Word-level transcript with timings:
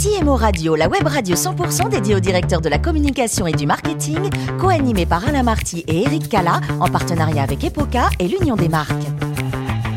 CMO 0.00 0.36
Radio, 0.36 0.76
la 0.76 0.88
web 0.88 1.04
radio 1.04 1.34
100% 1.34 1.88
dédiée 1.88 2.14
au 2.14 2.20
directeur 2.20 2.60
de 2.60 2.68
la 2.68 2.78
communication 2.78 3.48
et 3.48 3.52
du 3.52 3.66
marketing, 3.66 4.30
co-animée 4.60 5.06
par 5.06 5.26
Alain 5.26 5.42
Marty 5.42 5.84
et 5.88 6.02
Eric 6.02 6.28
Cala, 6.28 6.60
en 6.78 6.86
partenariat 6.86 7.42
avec 7.42 7.64
Epoca 7.64 8.08
et 8.20 8.28
l'Union 8.28 8.54
des 8.54 8.68
marques. 8.68 8.92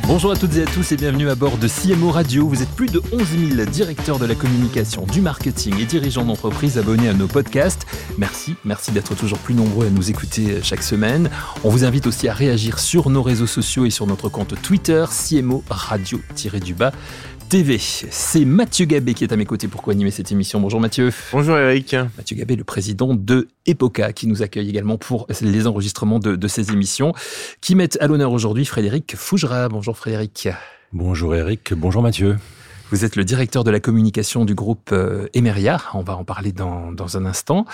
Bonjour 0.08 0.32
à 0.32 0.36
toutes 0.36 0.58
et 0.58 0.64
à 0.64 0.66
tous 0.66 0.92
et 0.92 0.98
bienvenue 0.98 1.30
à 1.30 1.36
bord 1.36 1.58
de 1.58 1.68
CMO 1.68 2.10
Radio. 2.10 2.48
Vous 2.48 2.64
êtes 2.64 2.72
plus 2.72 2.88
de 2.88 3.00
11 3.14 3.56
000 3.56 3.70
directeurs 3.70 4.18
de 4.18 4.26
la 4.26 4.34
communication, 4.34 5.06
du 5.06 5.22
marketing 5.22 5.80
et 5.80 5.86
dirigeants 5.86 6.26
d'entreprise 6.26 6.80
abonnés 6.80 7.08
à 7.08 7.14
nos 7.14 7.28
podcasts. 7.28 7.86
Merci, 8.18 8.56
merci 8.66 8.92
d'être 8.92 9.14
toujours 9.16 9.38
plus 9.38 9.54
nombreux 9.54 9.86
à 9.86 9.90
nous 9.92 10.10
écouter 10.10 10.64
chaque 10.64 10.84
semaine. 10.84 11.30
On 11.64 11.70
vous 11.70 11.86
invite 11.86 12.08
aussi 12.08 12.28
à 12.28 12.34
réagir 12.34 12.80
sur 12.80 13.12
nos 13.12 13.22
réseaux 13.22 13.46
sociaux 13.46 13.86
et 13.86 13.92
sur 13.92 14.08
notre 14.08 14.30
compte 14.30 14.60
Twitter, 14.64 15.06
CMO 15.30 15.64
Radio-du-bas. 15.70 16.92
TV. 17.52 17.78
C'est 17.80 18.46
Mathieu 18.46 18.86
Gabé 18.86 19.14
qui 19.14 19.26
est 19.26 19.34
à 19.34 19.36
mes 19.36 19.44
côtés 19.44 19.68
pour 19.68 19.82
co-animer 19.82 20.10
cette 20.10 20.32
émission. 20.32 20.62
Bonjour 20.62 20.80
Mathieu. 20.80 21.12
Bonjour 21.34 21.58
Eric. 21.58 21.94
Mathieu 22.16 22.38
Gabé, 22.38 22.56
le 22.56 22.64
président 22.64 23.14
de 23.14 23.50
Epoca, 23.66 24.14
qui 24.14 24.28
nous 24.28 24.42
accueille 24.42 24.70
également 24.70 24.98
pour 24.98 25.28
les 25.42 25.68
enregistrements 25.68 26.20
de, 26.20 26.38
de 26.38 26.48
ces 26.48 26.72
émissions, 26.72 27.12
qui 27.60 27.76
mettent 27.76 27.98
à 28.00 28.08
l'honneur 28.08 28.32
aujourd'hui 28.32 28.64
Frédéric 28.64 29.18
Fougera. 29.18 29.68
Bonjour 29.68 29.98
Frédéric. 29.98 30.48
Bonjour 30.94 31.36
Eric, 31.36 31.74
bonjour 31.74 32.02
Mathieu. 32.02 32.38
Vous 32.92 33.06
êtes 33.06 33.16
le 33.16 33.24
directeur 33.24 33.64
de 33.64 33.72
la 33.72 33.80
communication 33.80 34.44
du 34.44 34.54
groupe 34.54 34.90
euh, 34.92 35.28
Emeria. 35.34 35.82
On 35.94 36.02
va 36.02 36.18
en 36.18 36.26
parler 36.26 36.52
dans, 36.52 36.92
dans 36.92 37.16
un 37.16 37.26
instant. 37.26 37.66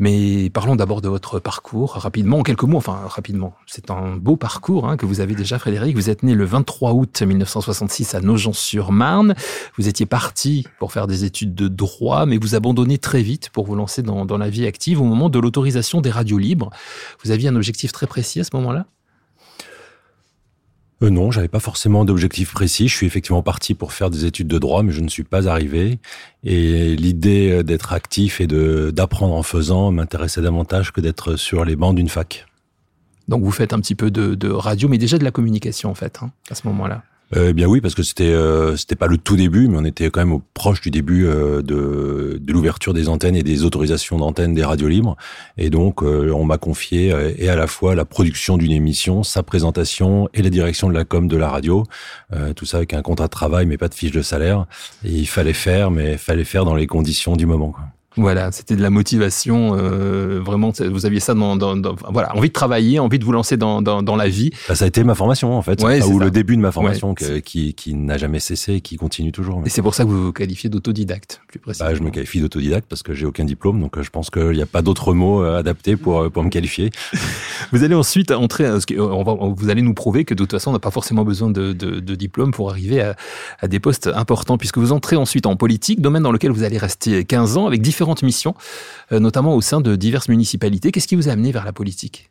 Mais 0.00 0.50
parlons 0.50 0.74
d'abord 0.74 1.00
de 1.00 1.08
votre 1.08 1.38
parcours 1.38 1.92
rapidement, 1.92 2.38
en 2.38 2.42
quelques 2.42 2.64
mots. 2.64 2.78
Enfin, 2.78 3.00
rapidement. 3.06 3.54
C'est 3.66 3.92
un 3.92 4.16
beau 4.16 4.36
parcours 4.36 4.88
hein, 4.88 4.96
que 4.96 5.06
vous 5.06 5.20
avez 5.20 5.36
déjà, 5.36 5.60
Frédéric. 5.60 5.94
Vous 5.94 6.10
êtes 6.10 6.24
né 6.24 6.34
le 6.34 6.44
23 6.44 6.94
août 6.94 7.22
1966 7.22 8.16
à 8.16 8.20
Nogent-sur-Marne. 8.20 9.36
Vous 9.78 9.86
étiez 9.86 10.04
parti 10.04 10.66
pour 10.80 10.92
faire 10.92 11.06
des 11.06 11.22
études 11.22 11.54
de 11.54 11.68
droit, 11.68 12.26
mais 12.26 12.36
vous 12.36 12.56
abandonnez 12.56 12.98
très 12.98 13.22
vite 13.22 13.50
pour 13.50 13.66
vous 13.66 13.76
lancer 13.76 14.02
dans, 14.02 14.26
dans 14.26 14.36
la 14.36 14.50
vie 14.50 14.66
active 14.66 15.00
au 15.00 15.04
moment 15.04 15.28
de 15.28 15.38
l'autorisation 15.38 16.00
des 16.00 16.10
radios 16.10 16.38
libres. 16.38 16.70
Vous 17.22 17.30
aviez 17.30 17.48
un 17.48 17.54
objectif 17.54 17.92
très 17.92 18.08
précis 18.08 18.40
à 18.40 18.44
ce 18.44 18.50
moment-là? 18.54 18.86
Euh, 21.02 21.10
non, 21.10 21.30
j'avais 21.30 21.48
pas 21.48 21.60
forcément 21.60 22.04
d'objectif 22.04 22.52
précis. 22.52 22.88
Je 22.88 22.94
suis 22.94 23.06
effectivement 23.06 23.42
parti 23.42 23.74
pour 23.74 23.92
faire 23.92 24.08
des 24.08 24.24
études 24.24 24.48
de 24.48 24.58
droit, 24.58 24.82
mais 24.82 24.92
je 24.92 25.00
ne 25.00 25.08
suis 25.08 25.24
pas 25.24 25.48
arrivé. 25.48 25.98
Et 26.42 26.96
l'idée 26.96 27.50
euh, 27.50 27.62
d'être 27.62 27.92
actif 27.92 28.40
et 28.40 28.46
d'apprendre 28.46 29.34
en 29.34 29.42
faisant 29.42 29.90
m'intéressait 29.90 30.40
davantage 30.40 30.92
que 30.92 31.00
d'être 31.00 31.36
sur 31.36 31.64
les 31.64 31.76
bancs 31.76 31.94
d'une 31.94 32.08
fac. 32.08 32.46
Donc 33.28 33.42
vous 33.42 33.50
faites 33.50 33.72
un 33.72 33.80
petit 33.80 33.94
peu 33.94 34.10
de, 34.10 34.34
de 34.34 34.48
radio, 34.48 34.88
mais 34.88 34.98
déjà 34.98 35.18
de 35.18 35.24
la 35.24 35.32
communication 35.32 35.90
en 35.90 35.94
fait, 35.94 36.20
hein, 36.22 36.30
à 36.50 36.54
ce 36.54 36.66
moment-là. 36.68 37.02
Euh, 37.34 37.52
bien 37.52 37.66
oui, 37.66 37.80
parce 37.80 37.96
que 37.96 38.04
c'était 38.04 38.32
euh, 38.32 38.76
c'était 38.76 38.94
pas 38.94 39.08
le 39.08 39.18
tout 39.18 39.34
début, 39.34 39.66
mais 39.66 39.78
on 39.78 39.84
était 39.84 40.10
quand 40.10 40.20
même 40.20 40.32
au 40.32 40.42
proche 40.54 40.80
du 40.80 40.92
début 40.92 41.26
euh, 41.26 41.60
de, 41.60 42.38
de 42.40 42.52
l'ouverture 42.52 42.94
des 42.94 43.08
antennes 43.08 43.34
et 43.34 43.42
des 43.42 43.64
autorisations 43.64 44.18
d'antennes 44.18 44.54
des 44.54 44.64
radios 44.64 44.86
libres. 44.86 45.16
Et 45.58 45.68
donc, 45.68 46.02
euh, 46.02 46.30
on 46.30 46.44
m'a 46.44 46.58
confié 46.58 47.12
euh, 47.12 47.32
et 47.36 47.48
à 47.48 47.56
la 47.56 47.66
fois 47.66 47.96
la 47.96 48.04
production 48.04 48.56
d'une 48.56 48.70
émission, 48.70 49.24
sa 49.24 49.42
présentation 49.42 50.28
et 50.34 50.42
la 50.42 50.50
direction 50.50 50.88
de 50.88 50.94
la 50.94 51.04
com 51.04 51.26
de 51.26 51.36
la 51.36 51.48
radio. 51.48 51.82
Euh, 52.32 52.52
tout 52.52 52.64
ça 52.64 52.76
avec 52.76 52.94
un 52.94 53.02
contrat 53.02 53.26
de 53.26 53.30
travail, 53.30 53.66
mais 53.66 53.76
pas 53.76 53.88
de 53.88 53.94
fiche 53.94 54.12
de 54.12 54.22
salaire. 54.22 54.66
Il 55.04 55.26
fallait 55.26 55.52
faire, 55.52 55.90
mais 55.90 56.18
fallait 56.18 56.44
faire 56.44 56.64
dans 56.64 56.76
les 56.76 56.86
conditions 56.86 57.34
du 57.34 57.46
moment. 57.46 57.72
Quoi. 57.72 57.84
Voilà, 58.16 58.50
c'était 58.50 58.76
de 58.76 58.82
la 58.82 58.88
motivation, 58.90 59.76
euh, 59.76 60.40
vraiment, 60.40 60.72
vous 60.90 61.04
aviez 61.04 61.20
ça 61.20 61.34
dans, 61.34 61.56
dans, 61.56 61.76
dans, 61.76 61.94
voilà, 62.10 62.34
envie 62.34 62.48
de 62.48 62.52
travailler, 62.52 62.98
envie 62.98 63.18
de 63.18 63.24
vous 63.24 63.32
lancer 63.32 63.56
dans, 63.56 63.82
dans, 63.82 64.02
dans 64.02 64.16
la 64.16 64.28
vie. 64.28 64.50
Bah, 64.68 64.74
ça 64.74 64.86
a 64.86 64.88
été 64.88 65.04
ma 65.04 65.14
formation 65.14 65.52
en 65.54 65.62
fait, 65.62 65.82
Ouais, 65.82 66.02
ou 66.02 66.18
le 66.18 66.30
début 66.30 66.56
de 66.56 66.62
ma 66.62 66.72
formation 66.72 67.14
Ouais, 67.20 67.42
qui, 67.42 67.74
qui 67.74 67.94
n'a 67.94 68.16
jamais 68.16 68.40
cessé 68.40 68.74
et 68.74 68.80
qui 68.80 68.96
continue 68.96 69.32
toujours. 69.32 69.62
Et 69.66 69.68
c'est 69.68 69.82
pour 69.82 69.94
ça 69.94 70.04
que 70.04 70.08
vous 70.08 70.24
vous 70.24 70.32
qualifiez 70.32 70.70
d'autodidacte, 70.70 71.42
plus 71.46 71.58
précisément. 71.58 71.90
Bah, 71.90 71.96
je 71.96 72.02
me 72.02 72.10
qualifie 72.10 72.40
d'autodidacte 72.40 72.86
parce 72.88 73.02
que 73.02 73.12
j'ai 73.12 73.26
aucun 73.26 73.44
diplôme, 73.44 73.80
donc 73.80 73.98
euh, 73.98 74.02
je 74.02 74.10
pense 74.10 74.30
qu'il 74.30 74.50
n'y 74.50 74.62
a 74.62 74.66
pas 74.66 74.82
d'autre 74.82 75.12
mot 75.12 75.42
euh, 75.42 75.58
adapté 75.58 75.96
pour, 75.96 76.30
pour 76.30 76.42
me 76.42 76.48
qualifier. 76.48 76.90
Vous 77.72 77.84
allez 77.84 77.94
ensuite 77.94 78.30
entrer, 78.30 78.66
on 78.98 79.22
va, 79.24 79.34
vous 79.34 79.70
allez 79.70 79.82
nous 79.82 79.94
prouver 79.94 80.24
que 80.24 80.34
de 80.34 80.38
toute 80.38 80.52
façon, 80.52 80.70
on 80.70 80.72
n'a 80.72 80.78
pas 80.78 80.90
forcément 80.90 81.24
besoin 81.24 81.50
de, 81.50 81.72
de, 81.72 82.00
de 82.00 82.14
diplôme 82.14 82.52
pour 82.52 82.70
arriver 82.70 83.00
à, 83.00 83.16
à 83.60 83.68
des 83.68 83.80
postes 83.80 84.08
importants, 84.14 84.56
puisque 84.56 84.78
vous 84.78 84.92
entrez 84.92 85.16
ensuite 85.16 85.46
en 85.46 85.56
politique, 85.56 86.00
domaine 86.00 86.22
dans 86.22 86.32
lequel 86.32 86.50
vous 86.52 86.62
allez 86.62 86.78
rester 86.78 87.24
15 87.24 87.56
ans 87.56 87.66
avec 87.66 87.82
différentes 88.06 88.22
missions, 88.22 88.54
euh, 89.10 89.18
notamment 89.18 89.56
au 89.56 89.60
sein 89.60 89.80
de 89.80 89.96
diverses 89.96 90.28
municipalités. 90.28 90.92
Qu'est-ce 90.92 91.08
qui 91.08 91.16
vous 91.16 91.28
a 91.28 91.32
amené 91.32 91.50
vers 91.50 91.64
la 91.64 91.72
politique? 91.72 92.30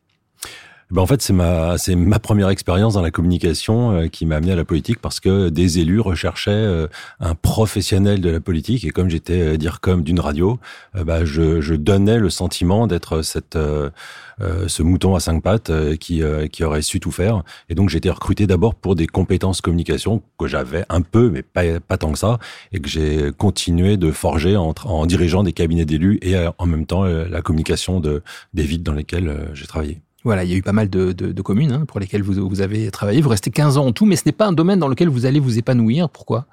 Ben, 0.92 1.02
en 1.02 1.08
fait, 1.08 1.20
c'est 1.24 1.34
ma, 1.34 1.80
c'est 1.80 1.96
ma 1.96 2.20
première 2.20 2.50
expérience 2.50 2.94
dans 2.94 3.02
la 3.02 3.10
communication 3.10 3.92
euh, 3.92 4.08
qui 4.08 4.28
m'a 4.28 4.36
amené 4.36 4.52
à 4.52 4.56
la 4.56 4.66
politique 4.66 5.00
parce 5.02 5.20
que 5.20 5.50
des 5.50 5.80
élus 5.80 6.00
recherchaient 6.00 6.52
euh, 6.52 6.88
un 7.20 7.34
professionnel 7.34 8.22
de 8.22 8.30
la 8.30 8.40
politique 8.40 8.86
et 8.86 8.92
comme 8.92 9.10
j'étais 9.10 9.42
euh, 9.42 9.58
dire 9.58 9.82
comme 9.82 10.04
d'une 10.04 10.20
radio, 10.20 10.60
bah, 10.94 11.26
je, 11.26 11.60
je 11.60 11.74
donnais 11.74 12.20
le 12.20 12.30
sentiment 12.30 12.86
d'être 12.86 13.24
cette, 13.24 13.58
ce 13.58 14.84
mouton 14.84 15.16
à 15.16 15.20
cinq 15.20 15.42
pattes 15.42 15.72
qui, 15.98 16.22
qui 16.52 16.64
aurait 16.64 16.82
su 16.82 17.00
tout 17.00 17.12
faire. 17.12 17.44
Et 17.70 17.76
donc, 17.76 17.90
j'ai 17.90 17.98
été 17.98 18.10
recruté 18.10 18.48
d'abord 18.48 18.76
pour 18.76 18.96
des 18.96 19.08
compétences 19.08 19.62
communication 19.62 20.22
que 20.38 20.48
j'avais 20.48 20.86
un 20.90 21.02
peu, 21.02 21.30
mais 21.30 21.42
pas, 21.42 21.98
tant 21.98 22.12
que 22.12 22.20
ça, 22.20 22.40
et 22.72 22.80
que 22.80 22.90
j'ai 22.90 23.32
continué 23.38 23.98
de 23.98 24.12
forger 24.12 24.56
en, 24.56 24.74
en 24.86 25.06
dirigeant 25.06 25.44
des 25.44 25.54
cabinets 25.54 25.86
d'élus 25.86 26.20
et 26.22 26.36
en 26.58 26.66
même 26.66 26.86
temps 26.86 27.04
la 27.04 27.42
communication 27.42 28.00
de, 28.00 28.24
des 28.54 28.64
villes 28.64 28.84
dans 28.84 28.94
lesquelles 28.94 29.50
j'ai 29.54 29.68
travaillé. 29.68 30.00
Voilà, 30.26 30.44
il 30.44 30.50
y 30.50 30.54
a 30.54 30.58
eu 30.58 30.62
pas 30.64 30.74
mal 30.74 30.90
de, 30.90 31.14
de, 31.14 31.32
de 31.32 31.42
communes 31.42 31.72
hein, 31.72 31.86
pour 31.88 32.00
lesquelles 32.00 32.24
vous, 32.24 32.50
vous 32.50 32.62
avez 32.62 32.92
travaillé. 32.92 33.22
Vous 33.22 33.30
restez 33.30 33.52
15 33.52 33.78
ans 33.78 33.86
en 33.86 33.92
tout, 33.94 34.06
mais 34.06 34.16
ce 34.18 34.24
n'est 34.26 34.32
pas 34.34 34.48
un 34.48 34.54
domaine 34.54 34.80
dans 34.80 34.88
lequel 34.90 35.08
vous 35.08 35.26
allez 35.26 35.40
vous 35.40 35.58
épanouir. 35.58 36.10
Pourquoi? 36.10 36.46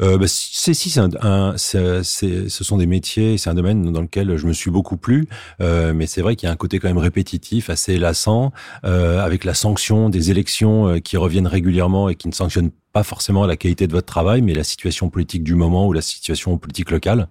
Euh, 0.00 0.16
bah, 0.18 0.26
c'est- 0.26 0.72
si, 0.74 0.98
un, 0.98 1.10
un- 1.20 1.54
ce 1.58 2.48
sont 2.48 2.76
des 2.78 2.86
métiers, 2.86 3.36
c'est 3.38 3.50
un 3.50 3.54
domaine 3.54 3.92
dans 3.92 4.00
lequel 4.00 4.36
je 4.36 4.46
me 4.46 4.52
suis 4.52 4.70
beaucoup 4.70 4.96
plu, 4.96 5.28
euh, 5.60 5.92
mais 5.94 6.06
c'est 6.06 6.22
vrai 6.22 6.34
qu'il 6.34 6.46
y 6.46 6.50
a 6.50 6.52
un 6.52 6.56
côté 6.56 6.78
quand 6.78 6.88
même 6.88 6.98
répétitif, 6.98 7.68
assez 7.70 7.98
lassant, 7.98 8.52
euh, 8.84 9.20
avec 9.22 9.44
la 9.44 9.54
sanction 9.54 10.08
des 10.08 10.30
élections 10.30 10.88
euh, 10.88 10.98
qui 10.98 11.16
reviennent 11.16 11.46
régulièrement 11.46 12.08
et 12.08 12.14
qui 12.14 12.26
ne 12.28 12.32
sanctionnent 12.32 12.70
pas 12.92 13.02
forcément 13.02 13.46
la 13.46 13.56
qualité 13.56 13.86
de 13.86 13.92
votre 13.92 14.06
travail, 14.06 14.42
mais 14.42 14.54
la 14.54 14.64
situation 14.64 15.08
politique 15.08 15.44
du 15.44 15.54
moment 15.54 15.86
ou 15.86 15.92
la 15.92 16.02
situation 16.02 16.56
politique 16.58 16.90
locale. 16.90 17.28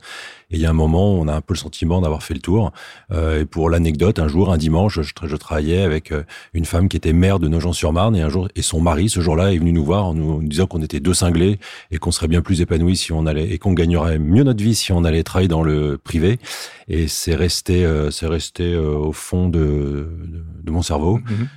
Et 0.52 0.56
il 0.56 0.62
y 0.62 0.66
a 0.66 0.70
un 0.70 0.74
moment 0.74 1.14
on 1.14 1.28
a 1.28 1.34
un 1.34 1.42
peu 1.42 1.54
le 1.54 1.60
sentiment 1.60 2.02
d'avoir 2.02 2.24
fait 2.24 2.34
le 2.34 2.40
tour. 2.40 2.72
Euh, 3.12 3.42
et 3.42 3.46
pour 3.46 3.70
l'anecdote, 3.70 4.20
un 4.20 4.28
jour, 4.28 4.52
un 4.52 4.58
dimanche, 4.58 5.02
je, 5.02 5.14
tra- 5.14 5.28
je 5.28 5.36
travaillais 5.36 5.82
avec 5.82 6.12
euh, 6.12 6.24
une 6.54 6.66
femme 6.66 6.90
qui 6.90 6.98
était 6.98 7.14
maire 7.14 7.40
de 7.40 7.48
Nogent-sur-Marne 7.48 8.16
et 8.16 8.22
un 8.22 8.30
jour, 8.30 8.48
et 8.56 8.62
son 8.62 8.82
mari, 8.82 9.10
ce 9.10 9.22
jour-là, 9.22 9.54
est 9.54 9.58
venu 9.58 9.74
nous 9.74 9.86
voir 9.86 10.06
en 10.06 10.14
nous, 10.14 10.42
disant 10.44 10.68
qu'on 10.68 10.82
était 10.82 11.00
deux 11.00 11.14
cinglés 11.14 11.60
et 11.92 11.98
qu'on 11.98 12.12
serait 12.12 12.28
bien 12.28 12.42
plus 12.42 12.62
épanouis 12.62 12.98
si 12.98 13.12
on 13.12 13.26
allait 13.26 13.50
et 13.50 13.58
qu'on 13.58 13.74
gagnerait 13.74 14.20
mieux 14.20 14.44
notre 14.44 14.64
vie 14.64 14.76
si 14.76 14.92
on 14.92 15.04
allait 15.04 15.24
travailler 15.24 15.48
dans 15.48 15.64
le 15.64 15.98
privé. 15.98 16.40
Et 16.88 17.08
c'est 17.08 17.36
resté, 17.36 17.86
euh, 17.86 18.12
c'est 18.12 18.28
resté 18.28 18.74
euh, 18.74 18.96
au 18.96 19.14
fond 19.14 19.48
de, 19.48 19.60
de, 19.60 20.44
de 20.64 20.72
mon 20.72 20.82
cerveau. 20.82 21.20
Mhm. 21.20 21.48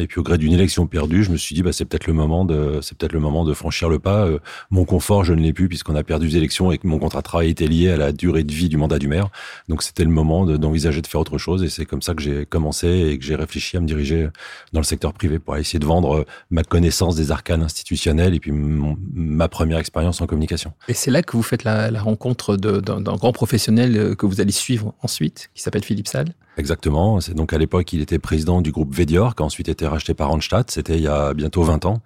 Et 0.00 0.06
puis 0.06 0.20
au 0.20 0.22
gré 0.22 0.38
d'une 0.38 0.52
élection 0.52 0.86
perdue, 0.86 1.24
je 1.24 1.30
me 1.30 1.36
suis 1.36 1.54
dit 1.54 1.62
bah 1.62 1.72
c'est 1.72 1.84
peut-être 1.84 2.06
le 2.06 2.12
moment 2.12 2.44
de 2.44 2.80
c'est 2.82 2.96
peut-être 2.96 3.12
le 3.12 3.20
moment 3.20 3.44
de 3.44 3.52
franchir 3.54 3.88
le 3.88 3.98
pas. 3.98 4.28
Mon 4.70 4.84
confort, 4.84 5.24
je 5.24 5.32
ne 5.32 5.40
l'ai 5.40 5.52
plus 5.52 5.68
puisqu'on 5.68 5.94
a 5.96 6.02
perdu 6.02 6.28
des 6.28 6.36
élections 6.36 6.72
et 6.72 6.78
que 6.78 6.86
mon 6.86 6.98
contrat 6.98 7.20
de 7.20 7.24
travail 7.24 7.50
était 7.50 7.66
lié 7.66 7.90
à 7.90 7.96
la 7.96 8.07
durée 8.12 8.44
de 8.44 8.52
vie 8.52 8.68
du 8.68 8.76
mandat 8.76 8.98
du 8.98 9.08
maire. 9.08 9.28
Donc 9.68 9.82
c'était 9.82 10.04
le 10.04 10.10
moment 10.10 10.44
de- 10.46 10.56
d'envisager 10.56 11.00
de 11.02 11.06
faire 11.06 11.20
autre 11.20 11.38
chose 11.38 11.62
et 11.62 11.68
c'est 11.68 11.84
comme 11.86 12.02
ça 12.02 12.14
que 12.14 12.22
j'ai 12.22 12.46
commencé 12.46 12.88
et 12.88 13.18
que 13.18 13.24
j'ai 13.24 13.34
réfléchi 13.36 13.76
à 13.76 13.80
me 13.80 13.86
diriger 13.86 14.28
dans 14.72 14.80
le 14.80 14.84
secteur 14.84 15.12
privé 15.12 15.38
pour 15.38 15.56
essayer 15.56 15.78
de 15.78 15.86
vendre 15.86 16.18
euh, 16.20 16.24
ma 16.50 16.62
connaissance 16.64 17.16
des 17.16 17.30
arcanes 17.30 17.62
institutionnels 17.62 18.34
et 18.34 18.40
puis 18.40 18.52
ma 18.52 19.48
première 19.48 19.78
expérience 19.78 20.20
en 20.20 20.26
communication. 20.26 20.72
Et 20.88 20.94
c'est 20.94 21.10
là 21.10 21.22
que 21.22 21.36
vous 21.36 21.42
faites 21.42 21.64
la, 21.64 21.90
la 21.90 22.00
rencontre 22.02 22.56
d'un 22.56 23.02
grand 23.16 23.32
professionnel 23.32 23.96
euh, 23.96 24.14
que 24.14 24.26
vous 24.26 24.40
allez 24.40 24.52
suivre 24.52 24.94
ensuite, 25.02 25.50
qui 25.54 25.62
s'appelle 25.62 25.84
Philippe 25.84 26.08
Salle. 26.08 26.32
Exactement. 26.58 27.20
C'est 27.20 27.34
donc 27.34 27.52
à 27.52 27.58
l'époque, 27.58 27.92
il 27.92 28.00
était 28.00 28.18
président 28.18 28.60
du 28.60 28.72
groupe 28.72 28.92
Vedior, 28.92 29.36
qui 29.36 29.42
a 29.42 29.46
ensuite 29.46 29.68
été 29.68 29.86
racheté 29.86 30.12
par 30.12 30.28
Randstad. 30.28 30.70
C'était 30.70 30.96
il 30.96 31.02
y 31.02 31.08
a 31.08 31.32
bientôt 31.32 31.62
20 31.62 31.86
ans. 31.86 32.02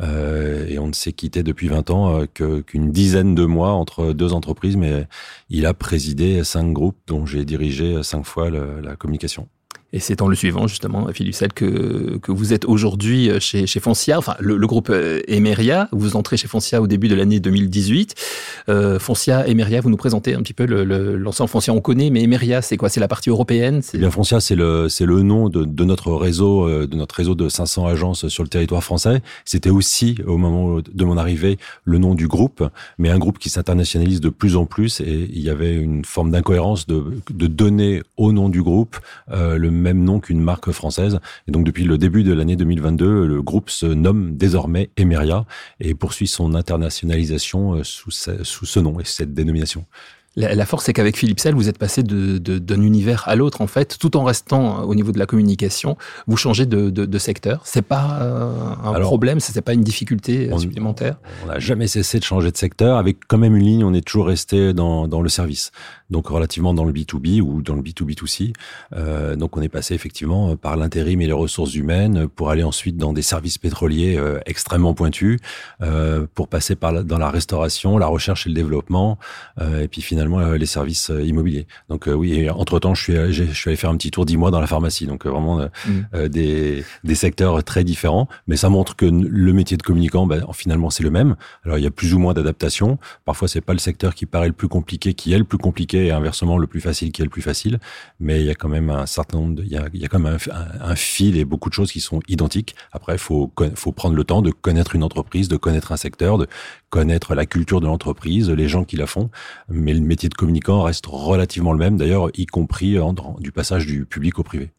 Euh, 0.00 0.66
et 0.68 0.78
on 0.78 0.86
ne 0.86 0.92
s'est 0.92 1.12
quitté 1.12 1.42
depuis 1.42 1.66
20 1.66 1.90
ans 1.90 2.20
euh, 2.20 2.62
qu'une 2.62 2.92
dizaine 2.92 3.34
de 3.34 3.44
mois 3.44 3.72
entre 3.72 4.12
deux 4.12 4.32
entreprises, 4.32 4.76
mais 4.76 5.08
il 5.50 5.66
a 5.66 5.74
présidé 5.74 6.44
cinq 6.44 6.72
groupes 6.72 6.98
dont 7.08 7.26
j'ai 7.26 7.44
dirigé 7.44 8.02
cinq 8.04 8.24
fois 8.24 8.50
la 8.50 8.94
communication. 8.94 9.48
Et 9.94 10.00
c'est 10.00 10.20
en 10.20 10.28
le 10.28 10.36
suivant, 10.36 10.66
justement, 10.66 11.08
Philippe 11.14 11.34
Sell, 11.34 11.52
que, 11.54 12.18
que 12.18 12.30
vous 12.30 12.52
êtes 12.52 12.66
aujourd'hui 12.66 13.30
chez, 13.40 13.66
chez 13.66 13.80
Foncia, 13.80 14.18
enfin, 14.18 14.34
le, 14.38 14.58
groupe 14.66 14.90
euh, 14.90 15.20
Emeria. 15.28 15.88
Vous 15.92 16.14
entrez 16.14 16.36
chez 16.36 16.46
Foncia 16.46 16.82
au 16.82 16.86
début 16.86 17.08
de 17.08 17.14
l'année 17.14 17.40
2018. 17.40 18.14
Euh, 18.68 18.98
Foncia, 18.98 19.48
Emeria, 19.48 19.80
vous 19.80 19.88
nous 19.88 19.96
présentez 19.96 20.34
un 20.34 20.42
petit 20.42 20.52
peu 20.52 20.66
le- 20.66 20.84
le- 20.84 21.16
l'ensemble 21.16 21.48
Foncia, 21.48 21.72
on 21.72 21.80
connaît, 21.80 22.10
mais 22.10 22.22
Emeria, 22.22 22.60
c'est 22.60 22.76
quoi? 22.76 22.90
C'est 22.90 23.00
la 23.00 23.08
partie 23.08 23.30
européenne? 23.30 23.80
Eh 23.94 23.98
bien, 23.98 24.10
Foncia, 24.10 24.40
c'est 24.40 24.56
le, 24.56 24.88
le 25.00 25.22
nom 25.22 25.48
de, 25.48 25.64
de 25.64 25.84
notre 25.84 26.12
réseau, 26.12 26.68
euh, 26.68 26.86
de 26.86 26.94
notre 26.94 27.14
réseau 27.14 27.34
de 27.34 27.48
500 27.48 27.86
agences 27.86 28.28
sur 28.28 28.42
le 28.42 28.48
territoire 28.50 28.84
français. 28.84 29.22
C'était 29.46 29.70
aussi, 29.70 30.16
au 30.26 30.36
moment 30.36 30.80
de 30.80 31.04
mon 31.06 31.16
arrivée, 31.16 31.56
le 31.84 31.96
nom 31.96 32.14
du 32.14 32.28
groupe, 32.28 32.62
mais 32.98 33.08
un 33.08 33.18
groupe 33.18 33.38
qui 33.38 33.48
s'internationalise 33.48 34.20
de 34.20 34.28
plus 34.28 34.56
en 34.56 34.66
plus 34.66 35.00
et 35.00 35.30
il 35.32 35.40
y 35.40 35.48
avait 35.48 35.74
une 35.76 36.04
forme 36.04 36.30
d'incohérence 36.30 36.86
de, 36.86 37.04
de 37.30 37.46
donner 37.46 38.02
au 38.18 38.32
nom 38.32 38.50
du 38.50 38.62
groupe 38.62 38.98
euh, 39.30 39.56
le 39.56 39.70
même 39.78 40.02
nom 40.04 40.20
qu'une 40.20 40.40
marque 40.40 40.70
française. 40.70 41.18
Et 41.46 41.52
donc 41.52 41.64
depuis 41.64 41.84
le 41.84 41.98
début 41.98 42.24
de 42.24 42.32
l'année 42.32 42.56
2022, 42.56 43.26
le 43.26 43.42
groupe 43.42 43.70
se 43.70 43.86
nomme 43.86 44.36
désormais 44.36 44.90
Emeria 44.96 45.46
et 45.80 45.94
poursuit 45.94 46.26
son 46.28 46.54
internationalisation 46.54 47.82
sous, 47.84 48.10
sous 48.10 48.66
ce 48.66 48.80
nom 48.80 49.00
et 49.00 49.04
cette 49.04 49.34
dénomination. 49.34 49.84
La, 50.36 50.66
force, 50.66 50.84
c'est 50.84 50.92
qu'avec 50.92 51.16
Philippe 51.16 51.40
Sell, 51.40 51.54
vous 51.54 51.68
êtes 51.68 51.78
passé 51.78 52.04
d'un 52.04 52.38
de, 52.38 52.76
univers 52.76 53.26
à 53.26 53.34
l'autre, 53.34 53.60
en 53.60 53.66
fait, 53.66 53.98
tout 53.98 54.16
en 54.16 54.22
restant 54.22 54.82
au 54.82 54.94
niveau 54.94 55.10
de 55.10 55.18
la 55.18 55.26
communication. 55.26 55.96
Vous 56.28 56.36
changez 56.36 56.64
de, 56.64 56.90
de 56.90 57.18
secteur. 57.18 57.62
C'est 57.64 57.82
pas 57.82 58.18
euh, 58.22 58.52
un 58.84 59.00
problème, 59.00 59.40
c'est 59.40 59.60
pas 59.62 59.72
une 59.72 59.82
difficulté 59.82 60.50
supplémentaire? 60.58 61.16
On 61.44 61.48
n'a 61.48 61.58
jamais 61.58 61.88
cessé 61.88 62.20
de 62.20 62.24
changer 62.24 62.52
de 62.52 62.56
secteur. 62.56 62.98
Avec 62.98 63.18
quand 63.26 63.38
même 63.38 63.56
une 63.56 63.64
ligne, 63.64 63.84
on 63.84 63.94
est 63.94 64.06
toujours 64.06 64.26
resté 64.26 64.72
dans, 64.72 65.08
dans 65.08 65.22
le 65.22 65.28
service. 65.28 65.72
Donc 66.10 66.28
relativement 66.28 66.72
dans 66.72 66.84
le 66.84 66.92
B2B 66.92 67.40
ou 67.40 67.60
dans 67.60 67.74
le 67.74 67.82
B2B2C. 67.82 68.52
Euh, 68.94 69.36
donc 69.36 69.56
on 69.56 69.62
est 69.62 69.68
passé 69.68 69.94
effectivement 69.94 70.56
par 70.56 70.76
l'intérim 70.76 71.20
et 71.20 71.26
les 71.26 71.32
ressources 71.32 71.74
humaines 71.74 72.28
pour 72.28 72.50
aller 72.50 72.62
ensuite 72.62 72.96
dans 72.96 73.12
des 73.12 73.22
services 73.22 73.58
pétroliers 73.58 74.16
euh, 74.16 74.38
extrêmement 74.46 74.94
pointus, 74.94 75.38
euh, 75.82 76.26
pour 76.34 76.48
passer 76.48 76.76
par 76.76 77.04
dans 77.04 77.18
la 77.18 77.30
restauration, 77.30 77.98
la 77.98 78.06
recherche 78.06 78.46
et 78.46 78.48
le 78.48 78.54
développement, 78.54 79.18
euh, 79.60 79.82
et 79.82 79.88
puis 79.88 80.02
finalement 80.02 80.27
euh, 80.34 80.58
les 80.58 80.66
services 80.66 81.10
euh, 81.10 81.22
immobiliers. 81.22 81.66
Donc 81.88 82.08
euh, 82.08 82.12
oui, 82.12 82.48
entre 82.50 82.78
temps, 82.78 82.94
je 82.94 83.02
suis, 83.02 83.32
je 83.32 83.44
suis 83.44 83.70
allé 83.70 83.76
faire 83.76 83.90
un 83.90 83.96
petit 83.96 84.10
tour 84.10 84.26
dix 84.26 84.36
mois 84.36 84.50
dans 84.50 84.60
la 84.60 84.66
pharmacie. 84.66 85.06
Donc 85.06 85.26
vraiment 85.26 85.68
mm. 85.86 86.28
des, 86.28 86.84
des 87.04 87.14
secteurs 87.14 87.62
très 87.64 87.84
différents, 87.84 88.28
mais 88.46 88.56
ça 88.56 88.68
montre 88.68 88.96
que 88.96 89.06
le 89.06 89.52
métier 89.52 89.76
de 89.76 89.82
communicant, 89.82 90.26
ben, 90.26 90.44
finalement, 90.52 90.90
c'est 90.90 91.02
le 91.02 91.10
même. 91.10 91.36
Alors 91.64 91.78
il 91.78 91.84
y 91.84 91.86
a 91.86 91.90
plus 91.90 92.14
ou 92.14 92.18
moins 92.18 92.34
d'adaptation. 92.34 92.98
Parfois, 93.24 93.48
c'est 93.48 93.60
pas 93.60 93.72
le 93.72 93.78
secteur 93.78 94.14
qui 94.14 94.26
paraît 94.26 94.48
le 94.48 94.52
plus 94.52 94.68
compliqué 94.68 95.14
qui 95.14 95.32
est 95.32 95.38
le 95.38 95.44
plus 95.44 95.58
compliqué, 95.58 96.06
et 96.06 96.10
inversement 96.10 96.58
le 96.58 96.66
plus 96.66 96.80
facile 96.80 97.12
qui 97.12 97.22
est 97.22 97.24
le 97.24 97.30
plus 97.30 97.42
facile. 97.42 97.78
Mais 98.20 98.40
il 98.40 98.46
y 98.46 98.50
a 98.50 98.54
quand 98.54 98.68
même 98.68 98.90
un 98.90 99.06
certain 99.06 99.38
nombre, 99.38 99.56
de, 99.56 99.62
il, 99.62 99.72
y 99.72 99.76
a, 99.76 99.86
il 99.92 100.00
y 100.00 100.04
a 100.04 100.08
quand 100.08 100.18
même 100.18 100.38
un, 100.50 100.90
un, 100.90 100.96
fil 100.96 101.36
et 101.36 101.44
beaucoup 101.44 101.68
de 101.68 101.74
choses 101.74 101.92
qui 101.92 102.00
sont 102.00 102.20
identiques. 102.28 102.74
Après, 102.92 103.14
il 103.14 103.18
faut, 103.18 103.52
faut 103.74 103.92
prendre 103.92 104.16
le 104.16 104.24
temps 104.24 104.42
de 104.42 104.50
connaître 104.50 104.94
une 104.94 105.02
entreprise, 105.02 105.48
de 105.48 105.56
connaître 105.56 105.92
un 105.92 105.96
secteur, 105.96 106.38
de 106.38 106.46
connaître 106.90 107.34
la 107.34 107.46
culture 107.46 107.80
de 107.80 107.86
l'entreprise, 107.86 108.50
les 108.50 108.68
gens 108.68 108.84
qui 108.84 108.96
la 108.96 109.06
font. 109.06 109.30
Mais 109.68 109.92
le 109.92 110.00
métier 110.08 110.28
de 110.28 110.34
communicant 110.34 110.82
reste 110.82 111.06
relativement 111.06 111.72
le 111.72 111.78
même, 111.78 111.96
d'ailleurs, 111.96 112.30
y 112.34 112.46
compris 112.46 112.98
en, 112.98 113.14
du 113.38 113.52
passage 113.52 113.86
du 113.86 114.04
public 114.04 114.38
au 114.38 114.42
privé. 114.42 114.70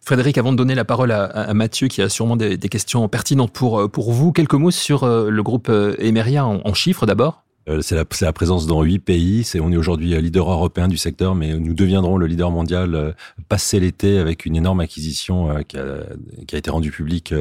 Frédéric, 0.00 0.38
avant 0.38 0.52
de 0.52 0.56
donner 0.56 0.74
la 0.74 0.84
parole 0.84 1.10
à, 1.10 1.52
Mathieu, 1.54 1.88
qui 1.88 2.02
a 2.02 2.08
sûrement 2.08 2.36
des, 2.36 2.58
questions 2.58 3.08
pertinentes 3.08 3.52
pour, 3.52 3.80
euh, 3.80 3.88
pour 3.88 4.12
vous, 4.12 4.32
quelques 4.32 4.54
mots 4.54 4.70
sur 4.70 5.04
euh, 5.04 5.30
le 5.30 5.42
groupe 5.42 5.68
euh, 5.68 5.96
Emeria 5.98 6.46
en 6.46 6.74
chiffres 6.74 7.06
d'abord 7.06 7.44
euh, 7.68 7.80
c'est 7.80 7.94
la, 7.94 8.04
la, 8.20 8.32
présence 8.32 8.66
dans 8.66 8.82
huit 8.82 8.98
pays. 8.98 9.50
On 9.60 9.72
est 9.72 9.76
aujourd'hui 9.76 10.20
leader 10.20 10.50
européen 10.50 10.88
du 10.88 10.96
secteur, 10.96 11.34
mais 11.34 11.54
nous 11.54 11.74
deviendrons 11.74 12.16
le 12.16 12.26
leader 12.26 12.50
mondial 12.50 12.94
euh, 12.94 13.12
passé 13.48 13.80
l'été 13.80 14.18
avec 14.18 14.44
une 14.44 14.56
énorme 14.56 14.80
acquisition 14.80 15.50
euh, 15.50 15.62
qui, 15.62 15.78
a, 15.78 16.00
qui, 16.46 16.54
a, 16.54 16.58
été 16.58 16.70
rendue 16.70 16.90
publique 16.90 17.32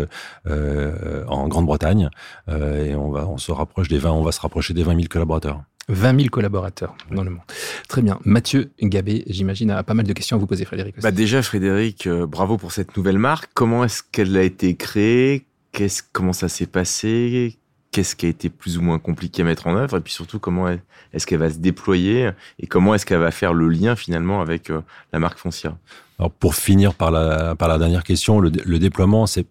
euh, 0.47 1.25
en 1.27 1.47
Grande-Bretagne. 1.47 2.09
et 2.49 2.95
on 2.95 3.11
va, 3.11 3.27
on 3.27 3.37
se 3.37 3.51
rapproche 3.51 3.87
des 3.89 3.97
20, 3.97 4.11
on 4.11 4.23
va 4.23 4.31
se 4.31 4.39
rapprocher 4.39 4.73
des 4.73 4.83
20 4.83 4.95
000 4.95 5.07
collaborateurs. 5.09 5.61
20 5.89 6.17
000 6.17 6.29
collaborateurs 6.29 6.95
dans 7.11 7.23
le 7.23 7.31
monde. 7.31 7.41
Très 7.87 8.01
bien. 8.01 8.19
Mathieu 8.23 8.71
Gabé, 8.81 9.23
j'imagine, 9.27 9.71
a 9.71 9.83
pas 9.83 9.93
mal 9.93 10.05
de 10.05 10.13
questions 10.13 10.37
à 10.37 10.39
vous 10.39 10.47
poser, 10.47 10.65
Frédéric. 10.65 10.99
Bah 11.01 11.11
déjà, 11.11 11.41
Frédéric, 11.41 12.07
bravo 12.07 12.57
pour 12.57 12.71
cette 12.71 12.95
nouvelle 12.95 13.17
marque. 13.17 13.51
Comment 13.53 13.83
est-ce 13.83 14.01
qu'elle 14.11 14.35
a 14.37 14.43
été 14.43 14.75
créée? 14.75 15.45
Qu'est-ce, 15.73 16.03
comment 16.11 16.33
ça 16.33 16.49
s'est 16.49 16.67
passé? 16.67 17.57
Qu'est-ce 17.91 18.15
qui 18.15 18.25
a 18.25 18.29
été 18.29 18.49
plus 18.49 18.77
ou 18.77 18.81
moins 18.81 18.97
compliqué 18.97 19.41
à 19.41 19.45
mettre 19.45 19.67
en 19.67 19.75
œuvre? 19.75 19.97
Et 19.97 20.01
puis 20.01 20.13
surtout 20.13 20.39
comment 20.39 20.67
est-ce 20.67 21.27
qu'elle 21.27 21.39
va 21.39 21.49
se 21.49 21.57
déployer? 21.57 22.31
Et 22.59 22.67
comment 22.67 22.95
est-ce 22.95 23.05
qu'elle 23.05 23.19
va 23.19 23.31
faire 23.31 23.53
le 23.53 23.67
lien 23.69 23.95
finalement 23.95 24.41
avec 24.41 24.69
euh, 24.69 24.81
la 25.11 25.19
marque 25.19 25.37
foncière. 25.37 25.75
Alors 26.17 26.31
pour 26.31 26.55
finir 26.55 26.93
par 26.93 27.11
la 27.11 27.55
par 27.55 27.67
la 27.67 27.77
dernière 27.77 28.03
question, 28.03 28.39
le, 28.39 28.51
le 28.63 28.79
déploiement 28.79 29.25
c'est 29.25 29.45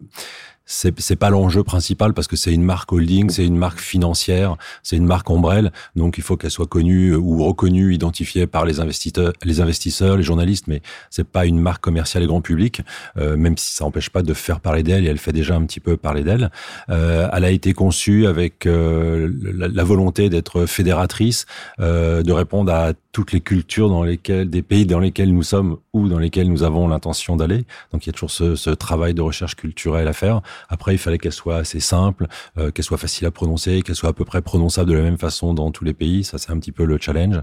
c'est 0.64 1.16
pas 1.16 1.30
l'enjeu 1.30 1.62
principal 1.62 2.14
parce 2.14 2.28
que 2.28 2.36
c'est 2.36 2.52
une 2.52 2.62
marque 2.62 2.92
holding, 2.92 3.30
c'est 3.30 3.46
une 3.46 3.56
marque 3.56 3.80
financière, 3.80 4.56
c'est 4.82 4.96
une 4.96 5.06
marque 5.06 5.28
ombrelle, 5.30 5.72
donc 5.96 6.18
il 6.18 6.22
faut 6.22 6.36
qu'elle 6.36 6.50
soit 6.50 6.66
connue 6.66 7.14
ou 7.14 7.44
reconnue, 7.44 7.94
identifiée 7.94 8.46
par 8.46 8.64
les 8.64 8.80
investisseurs, 8.80 9.32
les 9.42 9.60
investisseurs, 9.60 10.16
les 10.16 10.22
journalistes, 10.22 10.66
mais 10.66 10.82
c'est 11.10 11.26
pas 11.26 11.46
une 11.46 11.58
marque 11.58 11.82
commerciale 11.82 12.22
et 12.22 12.26
grand 12.26 12.40
public, 12.40 12.82
euh, 13.16 13.36
même 13.36 13.56
si 13.56 13.74
ça 13.74 13.84
n'empêche 13.84 14.10
pas 14.10 14.22
de 14.22 14.34
faire 14.34 14.60
parler 14.60 14.82
d'elle 14.82 15.04
et 15.04 15.08
elle 15.08 15.18
fait 15.18 15.32
déjà 15.32 15.54
un 15.54 15.64
petit 15.64 15.80
peu 15.80 15.96
parler 15.96 16.22
d'elle. 16.22 16.50
Euh, 16.90 17.28
elle 17.32 17.44
a 17.44 17.50
été 17.50 17.72
conçue 17.72 18.26
avec 18.26 18.66
euh, 18.66 19.32
la, 19.42 19.68
la, 19.68 19.84
volonté 19.84 20.28
d'être 20.28 20.66
fédératrice, 20.66 21.46
euh, 21.80 22.22
de 22.22 22.32
répondre 22.32 22.72
à 22.72 22.92
toutes 23.12 23.32
les 23.32 23.40
cultures 23.40 23.88
dans 23.88 24.02
lesquelles, 24.02 24.48
des 24.48 24.62
pays 24.62 24.86
dans 24.86 25.00
lesquels 25.00 25.32
nous 25.32 25.42
sommes 25.42 25.78
ou 25.92 26.08
dans 26.08 26.18
lesquels 26.18 26.48
nous 26.48 26.62
avons 26.62 26.88
l'intention 26.88 27.36
d'aller. 27.36 27.64
Donc 27.92 28.06
il 28.06 28.08
y 28.08 28.10
a 28.10 28.12
toujours 28.12 28.30
ce, 28.30 28.56
ce 28.56 28.70
travail 28.70 29.14
de 29.14 29.22
recherche 29.22 29.56
culturelle 29.56 30.08
à 30.08 30.12
faire. 30.12 30.40
Après, 30.68 30.94
il 30.94 30.98
fallait 30.98 31.18
qu'elle 31.18 31.32
soit 31.32 31.56
assez 31.56 31.80
simple, 31.80 32.26
euh, 32.58 32.70
qu'elle 32.70 32.84
soit 32.84 32.98
facile 32.98 33.26
à 33.26 33.30
prononcer, 33.30 33.82
qu'elle 33.82 33.96
soit 33.96 34.10
à 34.10 34.12
peu 34.12 34.24
près 34.24 34.42
prononçable 34.42 34.90
de 34.90 34.96
la 34.96 35.02
même 35.02 35.18
façon 35.18 35.54
dans 35.54 35.70
tous 35.70 35.84
les 35.84 35.94
pays. 35.94 36.24
Ça, 36.24 36.38
c'est 36.38 36.50
un 36.50 36.58
petit 36.58 36.72
peu 36.72 36.84
le 36.84 36.98
challenge. 36.98 37.40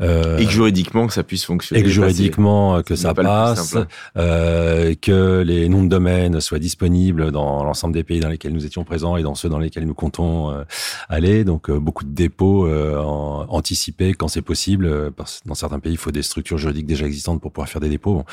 Euh, 0.00 0.36
et 0.36 0.44
que 0.44 0.50
juridiquement 0.50 1.06
que 1.06 1.12
ça 1.12 1.22
puisse 1.22 1.44
fonctionner. 1.44 1.80
Et 1.80 1.84
que 1.84 1.88
juridiquement 1.88 2.82
que 2.82 2.96
ça 2.96 3.14
passe, 3.14 3.76
euh, 4.16 4.94
que 5.00 5.42
les 5.46 5.68
noms 5.68 5.84
de 5.84 5.88
domaine 5.88 6.40
soient 6.40 6.58
disponibles 6.58 7.32
dans 7.32 7.64
l'ensemble 7.64 7.94
des 7.94 8.04
pays 8.04 8.20
dans 8.20 8.28
lesquels 8.28 8.52
nous 8.52 8.66
étions 8.66 8.84
présents 8.84 9.16
et 9.16 9.22
dans 9.22 9.34
ceux 9.34 9.48
dans 9.48 9.58
lesquels 9.58 9.86
nous 9.86 9.94
comptons 9.94 10.50
euh, 10.50 10.64
aller. 11.08 11.44
Donc 11.44 11.70
euh, 11.70 11.78
beaucoup 11.78 12.04
de 12.04 12.14
dépôts 12.14 12.68
anticipés 13.48 14.14
quand 14.14 14.28
c'est 14.28 14.42
possible. 14.42 15.12
Parce 15.12 15.40
que 15.40 15.48
dans 15.48 15.54
certains 15.54 15.78
pays, 15.78 15.92
il 15.92 15.98
faut 15.98 16.10
des 16.10 16.22
structures 16.22 16.58
juridiques 16.58 16.86
déjà 16.86 17.06
existantes 17.06 17.40
pour 17.40 17.52
pouvoir 17.52 17.68
faire 17.68 17.80
des 17.80 17.88
dépôts. 17.88 18.14
Bon, 18.14 18.24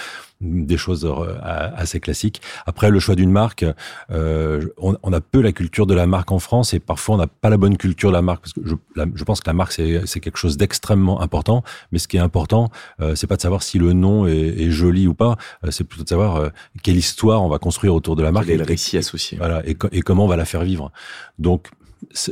des 0.42 0.78
choses 0.78 1.10
assez 1.42 2.00
classiques. 2.00 2.42
Après, 2.66 2.90
le 2.90 3.00
choix 3.00 3.16
d'une 3.16 3.32
marque, 3.32 3.66
on, 4.10 4.98
on, 5.02 5.14
a 5.14 5.22
peu 5.22 5.42
la 5.42 5.52
culture 5.54 5.86
de 5.86 5.94
la 5.94 6.06
marque 6.06 6.32
en 6.32 6.40
France 6.40 6.74
et 6.74 6.80
parfois 6.80 7.16
on 7.16 7.18
n'a 7.18 7.28
pas 7.28 7.50
la 7.50 7.58
bonne 7.58 7.78
culture 7.78 8.10
de 8.10 8.16
la 8.16 8.22
marque 8.22 8.42
parce 8.42 8.54
que 8.54 8.62
je, 8.66 8.76
je 9.16 9.24
pense 9.24 9.40
que 9.40 9.50
la 9.50 9.54
marque 9.54 9.72
c'est 9.72 10.20
quelque 10.20 10.38
chose 10.38 10.58
d'extrêmement 10.58 11.22
important 11.22 11.53
mais 11.92 12.00
ce 12.00 12.08
qui 12.08 12.18
est 12.18 12.22
important, 12.22 12.70
euh, 13.02 13.16
c'est 13.16 13.28
pas 13.28 13.36
de 13.36 13.42
savoir 13.42 13.62
si 13.62 13.78
le 13.78 13.94
nom 13.94 14.26
est, 14.26 14.72
joli 14.72 15.08
ou 15.08 15.14
pas, 15.14 15.36
euh, 15.64 15.72
c'est 15.72 15.84
plutôt 15.84 16.04
de 16.04 16.10
savoir 16.10 16.38
euh, 16.38 16.50
quelle 16.82 16.96
histoire 16.96 17.44
on 17.44 17.50
va 17.50 17.60
construire 17.60 17.94
autour 17.94 18.16
de 18.16 18.24
la 18.24 18.32
marque. 18.32 18.50
et 18.50 18.58
le 18.58 18.64
récit 18.64 18.98
associé. 18.98 19.38
Voilà, 19.38 19.62
et, 19.68 19.78
et 19.92 20.02
comment 20.02 20.26
on 20.26 20.28
va 20.28 20.38
la 20.38 20.46
faire 20.46 20.64
vivre. 20.64 20.92
Donc, 21.38 21.70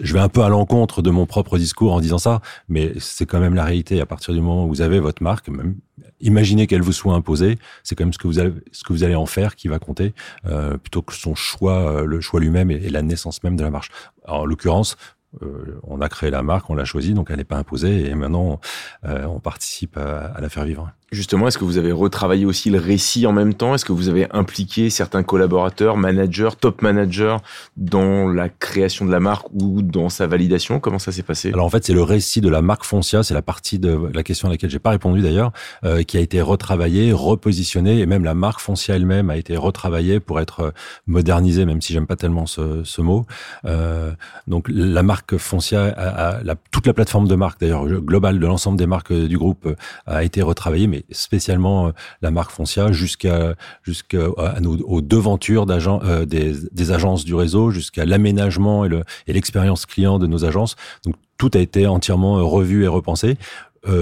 je 0.02 0.14
vais 0.14 0.20
un 0.20 0.30
peu 0.30 0.42
à 0.42 0.50
l'encontre 0.50 1.02
de 1.02 1.10
mon 1.10 1.26
propre 1.26 1.58
discours 1.58 1.94
en 1.94 2.00
disant 2.00 2.18
ça, 2.18 2.42
mais 2.70 2.94
c'est 3.00 3.26
quand 3.26 3.40
même 3.40 3.56
la 3.56 3.64
réalité. 3.64 4.02
À 4.02 4.06
partir 4.06 4.34
du 4.34 4.42
moment 4.42 4.66
où 4.66 4.70
vous 4.70 4.82
avez 4.82 5.00
votre 5.00 5.24
marque, 5.24 5.50
même, 5.50 5.76
imaginez 6.20 6.68
qu'elle 6.68 6.82
vous 6.82 6.92
soit 6.92 7.14
imposée, 7.14 7.58
c'est 7.84 7.96
quand 7.96 8.06
même 8.06 8.14
ce 8.14 8.18
que 8.18 8.28
vous 8.28 8.40
allez, 8.40 8.54
ce 8.72 8.84
que 8.84 8.94
vous 8.94 9.04
allez 9.04 9.16
en 9.16 9.26
faire 9.26 9.56
qui 9.56 9.68
va 9.68 9.80
compter, 9.80 10.14
euh, 10.46 10.78
plutôt 10.78 11.02
que 11.02 11.14
son 11.14 11.36
choix, 11.36 12.04
le 12.04 12.22
choix 12.22 12.40
lui-même 12.40 12.72
et, 12.72 12.76
et, 12.76 12.90
la 12.90 13.02
naissance 13.02 13.44
même 13.44 13.56
de 13.56 13.64
la 13.64 13.72
marche. 13.72 13.90
en 14.28 14.46
l'occurrence, 14.46 14.98
euh, 15.42 15.80
on 15.84 16.02
a 16.02 16.10
créé 16.10 16.30
la 16.30 16.44
marque, 16.44 16.70
on 16.70 16.76
l'a 16.76 16.86
choisie, 16.86 17.14
donc 17.14 17.30
elle 17.30 17.38
n'est 17.38 17.44
pas 17.44 17.58
imposée, 17.58 18.08
et 18.10 18.16
maintenant 18.16 18.60
euh, 19.06 19.26
on 19.26 19.40
participe 19.40 19.98
à, 19.98 20.40
la 20.40 20.50
faire 20.50 20.66
vivre. 20.66 20.92
Justement, 21.14 21.50
est-ce 21.50 21.58
que 21.58 21.66
vous 21.66 21.78
avez 21.78 21.92
retravaillé 21.92 22.46
aussi 22.46 22.70
le 22.70 22.80
récit 22.80 23.28
en 23.28 23.34
même 23.34 23.54
temps? 23.54 23.76
Est-ce 23.76 23.84
que 23.84 23.92
vous 23.92 24.08
avez 24.08 24.28
impliqué 24.32 24.90
certains 24.90 25.24
collaborateurs, 25.24 25.98
managers, 25.98 26.52
top 26.58 26.82
managers 26.82 27.36
dans 27.76 28.30
la 28.30 28.48
création 28.48 29.04
de 29.06 29.12
la 29.12 29.20
marque 29.20 29.48
ou 29.52 29.82
dans 29.82 30.08
sa 30.08 30.26
validation? 30.26 30.80
Comment 30.80 31.00
ça 31.00 31.12
s'est 31.12 31.22
passé? 31.22 31.52
Alors 31.52 31.66
en 31.66 31.70
fait, 31.70 31.84
c'est 31.84 31.92
le 31.92 32.02
récit 32.02 32.40
de 32.40 32.48
la 32.48 32.62
marque 32.62 32.86
Foncia, 32.86 33.24
c'est 33.24 33.34
la 33.34 33.42
partie 33.42 33.78
de 33.78 34.00
la 34.14 34.24
question 34.24 34.48
à 34.48 34.52
laquelle 34.52 34.70
j'ai 34.70 34.80
pas 34.80 34.92
répondu 34.92 35.20
d'ailleurs, 35.20 35.52
euh, 35.84 36.04
qui 36.04 36.16
a 36.16 36.22
été 36.22 36.40
retravaillée, 36.40 37.12
repositionnée, 37.12 38.00
et 38.00 38.06
même 38.06 38.24
la 38.24 38.34
marque 38.34 38.62
Foncia 38.62 38.96
elle-même 38.96 39.30
a 39.30 39.36
été 39.36 39.58
retravaillée 39.58 40.22
pour 40.22 40.40
être 40.40 40.74
modernisée, 41.08 41.66
même 41.66 41.82
si 41.82 41.92
j'aime 41.92 42.08
pas 42.08 42.16
tellement 42.16 42.46
ce, 42.46 43.02
mot. 43.02 43.26
Euh, 43.66 44.14
donc 44.48 44.70
la 44.70 45.04
marque 45.04 45.36
Foncia, 45.36 45.88
a, 45.88 46.42
la, 46.42 46.56
toute 46.72 46.88
la 46.88 46.94
plateforme 46.94 47.28
de 47.28 47.36
marque 47.36 47.60
d'ailleurs 47.60 47.86
globale 47.86 48.40
de 48.40 48.48
l'ensemble 48.48 48.78
des 48.78 48.88
marques 48.88 49.12
du 49.12 49.38
groupe 49.38 49.68
a 50.06 50.24
été 50.24 50.42
retravaillée, 50.42 50.88
mais 50.88 51.01
spécialement 51.12 51.88
euh, 51.88 51.92
la 52.22 52.32
marque 52.32 52.52
Foncia 52.52 52.92
jusqu'à 52.92 53.56
jusqu'à 53.84 54.30
nos 54.62 54.78
aux 54.78 55.02
devantures 55.02 55.66
d'agents 55.66 56.02
euh, 56.04 56.26
des, 56.26 56.54
des, 56.72 56.92
agences 56.92 57.26
du 57.26 57.36
réseau 57.36 57.72
jusqu'à 57.72 58.06
l'aménagement 58.06 58.86
et 58.86 58.90
le 58.90 59.04
et 59.28 59.34
l'expérience 59.34 59.86
client 59.86 60.20
de 60.20 60.28
nos 60.28 60.46
agences. 60.46 60.76
Donc 61.06 61.16
tout 61.38 61.52
a 61.54 61.60
été 61.60 61.88
entièrement 61.88 62.38
euh, 62.38 62.44
revu 62.44 62.84
et 62.84 62.88
repensé 62.88 63.38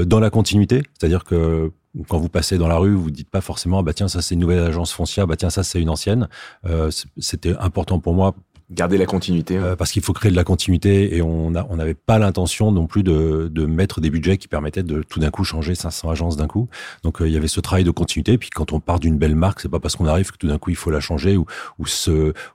dans 0.05 0.19
la 0.19 0.29
continuité, 0.29 0.83
c'est-à-dire 0.99 1.23
que 1.23 1.71
quand 2.07 2.19
vous 2.19 2.29
passez 2.29 2.57
dans 2.57 2.67
la 2.67 2.77
rue, 2.77 2.93
vous 2.93 3.11
dites 3.11 3.29
pas 3.29 3.41
forcément 3.41 3.81
bah 3.81 3.93
tiens 3.93 4.07
ça 4.07 4.21
c'est 4.21 4.35
une 4.35 4.41
nouvelle 4.41 4.59
agence 4.59 4.91
foncière, 4.91 5.27
bah 5.27 5.35
tiens 5.35 5.49
ça 5.49 5.63
c'est 5.63 5.81
une 5.81 5.89
ancienne. 5.89 6.27
Euh, 6.65 6.91
C'était 7.17 7.55
important 7.57 7.99
pour 7.99 8.13
moi 8.13 8.35
Garder 8.71 8.99
la 8.99 9.07
continuité. 9.07 9.57
Euh, 9.57 9.75
parce 9.75 9.91
qu'il 9.91 10.03
faut 10.03 10.13
créer 10.13 10.29
de 10.29 10.35
la 10.35 10.43
continuité 10.43 11.15
et 11.15 11.23
on 11.23 11.51
on 11.55 11.75
n'avait 11.77 11.95
pas 11.95 12.19
l'intention 12.19 12.71
non 12.71 12.85
plus 12.85 13.01
de, 13.01 13.49
de 13.51 13.65
mettre 13.65 13.99
des 13.99 14.11
budgets 14.11 14.37
qui 14.37 14.47
permettaient 14.47 14.83
de 14.83 15.01
tout 15.01 15.19
d'un 15.19 15.31
coup 15.31 15.43
changer 15.43 15.73
500 15.73 16.11
agences 16.11 16.37
d'un 16.37 16.45
coup. 16.45 16.69
Donc 17.01 17.19
euh, 17.19 17.27
il 17.27 17.33
y 17.33 17.37
avait 17.37 17.47
ce 17.47 17.59
travail 17.61 17.83
de 17.83 17.89
continuité. 17.89 18.37
Puis 18.37 18.51
quand 18.51 18.71
on 18.71 18.79
part 18.79 18.99
d'une 18.99 19.17
belle 19.17 19.35
marque, 19.35 19.61
c'est 19.61 19.69
pas 19.69 19.79
parce 19.79 19.95
qu'on 19.95 20.05
arrive 20.05 20.31
que 20.31 20.37
tout 20.37 20.47
d'un 20.47 20.59
coup 20.59 20.69
il 20.69 20.75
faut 20.75 20.91
la 20.91 20.99
changer 20.99 21.35
ou 21.35 21.47
ou 21.79 21.85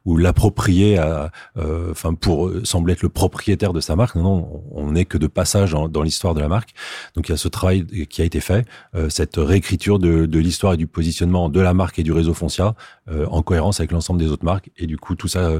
ou 0.04 0.16
l'approprier 0.16 0.98
à, 0.98 1.32
euh, 1.56 1.90
enfin 1.90 2.14
pour 2.14 2.48
sembler 2.62 2.92
être 2.92 3.02
le 3.02 3.08
propriétaire 3.08 3.72
de 3.72 3.80
sa 3.80 3.96
marque. 3.96 4.14
Non, 4.14 4.62
on 4.70 4.92
n'est 4.92 5.06
que 5.06 5.18
de 5.18 5.26
passage 5.26 5.72
dans, 5.72 6.02
l'histoire 6.02 6.34
de 6.34 6.40
la 6.40 6.48
marque. 6.48 6.74
Donc 7.16 7.28
il 7.28 7.32
y 7.32 7.34
a 7.34 7.38
ce 7.38 7.48
travail 7.48 7.86
qui 8.06 8.22
a 8.22 8.24
été 8.24 8.38
fait, 8.38 8.66
cette 9.08 9.36
réécriture 9.36 9.98
de, 9.98 10.26
de 10.26 10.38
l'histoire 10.38 10.74
et 10.74 10.76
du 10.76 10.86
positionnement 10.86 11.48
de 11.48 11.60
la 11.60 11.74
marque 11.74 11.98
et 11.98 12.04
du 12.04 12.12
réseau 12.12 12.34
Foncia 12.34 12.74
en 13.10 13.42
cohérence 13.42 13.80
avec 13.80 13.90
l'ensemble 13.90 14.20
des 14.20 14.30
autres 14.30 14.44
marques. 14.44 14.70
Et 14.76 14.86
du 14.86 14.96
coup 14.96 15.16
tout 15.16 15.28
ça 15.28 15.50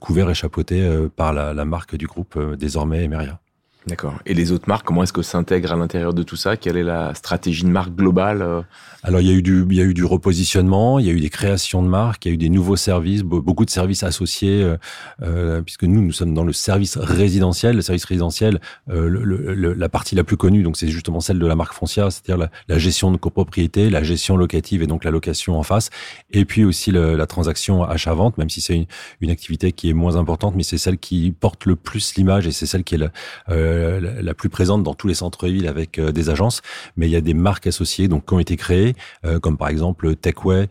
couvert 0.00 0.28
et 0.30 0.34
chapeauté 0.34 0.82
euh, 0.82 1.08
par 1.08 1.32
la, 1.32 1.64
marque 1.64 1.94
du 1.94 2.06
groupe 2.06 2.34
euh, 2.36 2.56
désormais 2.56 3.04
Emeria. 3.04 3.38
D'accord. 3.86 4.18
Et 4.26 4.34
les 4.34 4.52
autres 4.52 4.68
marques, 4.68 4.86
comment 4.86 5.02
est-ce 5.02 5.12
que 5.12 5.22
s'intègrent 5.22 5.72
à 5.72 5.76
l'intérieur 5.76 6.12
de 6.12 6.22
tout 6.22 6.36
ça? 6.36 6.56
Quelle 6.56 6.76
est 6.76 6.82
la 6.82 7.14
stratégie 7.14 7.64
de 7.64 7.70
marque 7.70 7.94
globale 7.94 8.42
euh? 8.42 8.60
Alors 9.02 9.20
il 9.20 9.28
y 9.28 9.30
a 9.30 9.34
eu 9.34 9.42
du 9.42 9.64
il 9.70 9.76
y 9.76 9.80
a 9.80 9.84
eu 9.84 9.94
du 9.94 10.04
repositionnement, 10.04 10.98
il 10.98 11.06
y 11.06 11.10
a 11.10 11.12
eu 11.12 11.20
des 11.20 11.30
créations 11.30 11.82
de 11.82 11.88
marques, 11.88 12.26
il 12.26 12.28
y 12.28 12.32
a 12.32 12.34
eu 12.34 12.38
des 12.38 12.50
nouveaux 12.50 12.76
services, 12.76 13.22
beaucoup 13.22 13.64
de 13.64 13.70
services 13.70 14.02
associés, 14.02 14.62
euh, 14.62 14.76
euh, 15.22 15.62
puisque 15.62 15.84
nous 15.84 16.02
nous 16.02 16.12
sommes 16.12 16.34
dans 16.34 16.44
le 16.44 16.52
service 16.52 16.98
résidentiel. 16.98 17.76
Le 17.76 17.82
service 17.82 18.04
résidentiel, 18.04 18.60
la 18.86 19.88
partie 19.88 20.14
la 20.14 20.24
plus 20.24 20.36
connue, 20.36 20.62
donc 20.62 20.76
c'est 20.76 20.88
justement 20.88 21.20
celle 21.20 21.38
de 21.38 21.46
la 21.46 21.56
marque 21.56 21.72
foncière, 21.72 22.12
c'est-à-dire 22.12 22.48
la, 22.68 22.78
gestion 22.78 23.10
de 23.10 23.16
copropriété, 23.16 23.88
la 23.88 24.02
gestion 24.02 24.36
locative 24.36 24.82
et 24.82 24.86
donc 24.86 25.04
la 25.04 25.10
location 25.10 25.58
en 25.58 25.62
face, 25.62 25.90
et 26.30 26.44
puis 26.44 26.64
aussi 26.64 26.90
la 26.90 27.26
transaction 27.26 27.84
achat-vente, 27.84 28.36
même 28.36 28.50
si 28.50 28.60
c'est 28.60 28.86
une, 29.20 29.30
activité 29.30 29.70
qui 29.72 29.88
est 29.88 29.94
moins 29.94 30.16
importante, 30.16 30.56
mais 30.56 30.64
c'est 30.64 30.78
celle 30.78 30.98
qui 30.98 31.30
porte 31.30 31.64
le 31.64 31.76
plus 31.76 32.16
l'image 32.16 32.48
et 32.48 32.52
c'est 32.52 32.66
celle 32.66 32.82
qui 32.82 32.96
est 32.96 32.98
la, 32.98 33.12
la 33.70 34.34
plus 34.34 34.48
présente 34.48 34.82
dans 34.82 34.94
tous 34.94 35.08
les 35.08 35.14
centres-villes 35.14 35.66
avec 35.66 35.98
euh, 35.98 36.12
des 36.12 36.30
agences, 36.30 36.62
mais 36.96 37.06
il 37.06 37.10
y 37.10 37.16
a 37.16 37.20
des 37.20 37.34
marques 37.34 37.66
associées 37.66 38.08
donc 38.08 38.26
qui 38.26 38.34
ont 38.34 38.38
été 38.38 38.56
créées, 38.56 38.94
euh, 39.24 39.38
comme 39.38 39.56
par 39.56 39.68
exemple 39.68 40.16
Techway. 40.16 40.68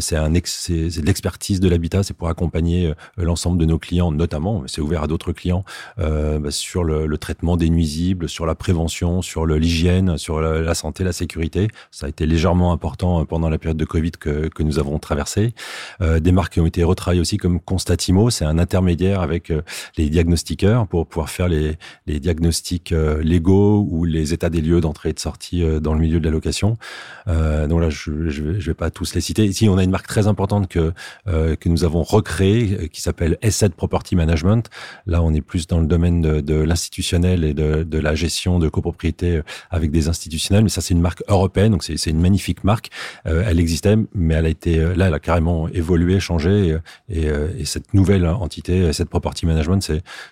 c'est 0.00 0.16
un 0.16 0.32
c'est 0.44 1.00
de 1.00 1.06
l'expertise 1.06 1.60
de 1.60 1.68
l'habitat, 1.68 2.02
c'est 2.02 2.14
pour 2.14 2.28
accompagner 2.28 2.92
l'ensemble 3.16 3.58
de 3.58 3.64
nos 3.64 3.78
clients, 3.78 4.12
notamment, 4.12 4.64
c'est 4.66 4.80
ouvert 4.80 5.02
à 5.02 5.06
d'autres 5.06 5.32
clients 5.32 5.64
bah, 5.96 6.50
sur 6.50 6.84
le, 6.84 7.18
traitement 7.18 7.56
des 7.56 7.70
nuisibles, 7.70 8.28
sur 8.28 8.46
la 8.46 8.54
prévention, 8.54 9.22
sur 9.22 9.46
l'hygiène, 9.46 10.16
sur 10.16 10.40
la, 10.40 10.74
santé, 10.74 11.02
la 11.02 11.12
sécurité. 11.12 11.68
Ça 11.90 12.06
a 12.06 12.08
été 12.08 12.26
légèrement 12.26 12.72
important 12.72 13.24
pendant 13.26 13.48
la 13.48 13.58
période 13.58 13.76
de 13.76 13.84
Covid 13.84 14.12
que, 14.12 14.48
que 14.48 14.62
nous 14.62 14.78
avons 14.78 14.98
traversée. 14.98 15.54
des 16.00 16.32
marques 16.32 16.54
qui 16.54 16.60
ont 16.60 16.66
été 16.66 16.84
retravaillées 16.84 17.20
aussi 17.20 17.36
comme 17.36 17.60
Constatimo, 17.60 18.30
c'est 18.30 18.44
un 18.44 18.58
intermédiaire 18.58 19.20
avec 19.20 19.52
les 19.96 20.08
diagnostiqueurs 20.08 20.86
pour 20.86 21.06
pouvoir 21.06 21.30
faire 21.30 21.48
les, 21.48 21.76
les 22.06 22.20
diagnostics 22.20 22.37
diagnostics 22.38 22.92
euh, 22.92 23.20
légaux 23.22 23.86
ou 23.90 24.04
les 24.04 24.32
états 24.32 24.50
des 24.50 24.60
lieux 24.60 24.80
d'entrée 24.80 25.10
et 25.10 25.12
de 25.12 25.18
sortie 25.18 25.62
euh, 25.62 25.80
dans 25.80 25.92
le 25.92 26.00
milieu 26.00 26.20
de 26.20 26.24
la 26.24 26.30
location. 26.30 26.78
Euh, 27.26 27.66
donc 27.66 27.80
là, 27.80 27.90
je, 27.90 28.28
je, 28.28 28.42
vais, 28.42 28.74
pas 28.74 28.90
tous 28.90 29.14
les 29.14 29.20
citer. 29.20 29.44
Ici, 29.44 29.68
on 29.68 29.76
a 29.76 29.82
une 29.82 29.90
marque 29.90 30.06
très 30.06 30.26
importante 30.26 30.68
que 30.68 30.92
que 31.26 31.68
nous 31.68 31.84
avons 31.84 32.02
recréée, 32.02 32.88
qui 32.88 33.00
s'appelle 33.00 33.38
Asset 33.42 33.70
Property 33.70 34.16
Management. 34.16 34.70
Là, 35.06 35.22
on 35.22 35.32
est 35.34 35.40
plus 35.40 35.66
dans 35.66 35.80
le 35.80 35.86
domaine 35.86 36.20
de, 36.20 36.40
de 36.40 36.54
l'institutionnel 36.54 37.44
et 37.44 37.54
de, 37.54 37.82
de, 37.82 37.98
la 37.98 38.14
gestion 38.14 38.58
de 38.58 38.68
copropriété 38.68 39.40
avec 39.70 39.90
des 39.90 40.08
institutionnels. 40.08 40.64
Mais 40.64 40.70
ça, 40.70 40.80
c'est 40.80 40.94
une 40.94 41.00
marque 41.00 41.22
européenne, 41.28 41.72
donc 41.72 41.84
c'est 41.84 42.10
une 42.10 42.20
magnifique 42.20 42.64
marque. 42.64 42.90
elle 43.24 43.60
existait, 43.60 43.96
mais 44.14 44.34
elle 44.34 44.46
a 44.46 44.48
été 44.48 44.76
là, 44.94 45.08
elle 45.08 45.14
a 45.14 45.18
carrément 45.18 45.68
évolué, 45.68 46.20
changé. 46.20 46.78
Et, 47.08 47.26
et, 47.26 47.64
cette 47.64 47.92
nouvelle 47.94 48.26
entité, 48.26 48.88
Asset 48.88 49.06
Property 49.06 49.46
Management, 49.46 49.80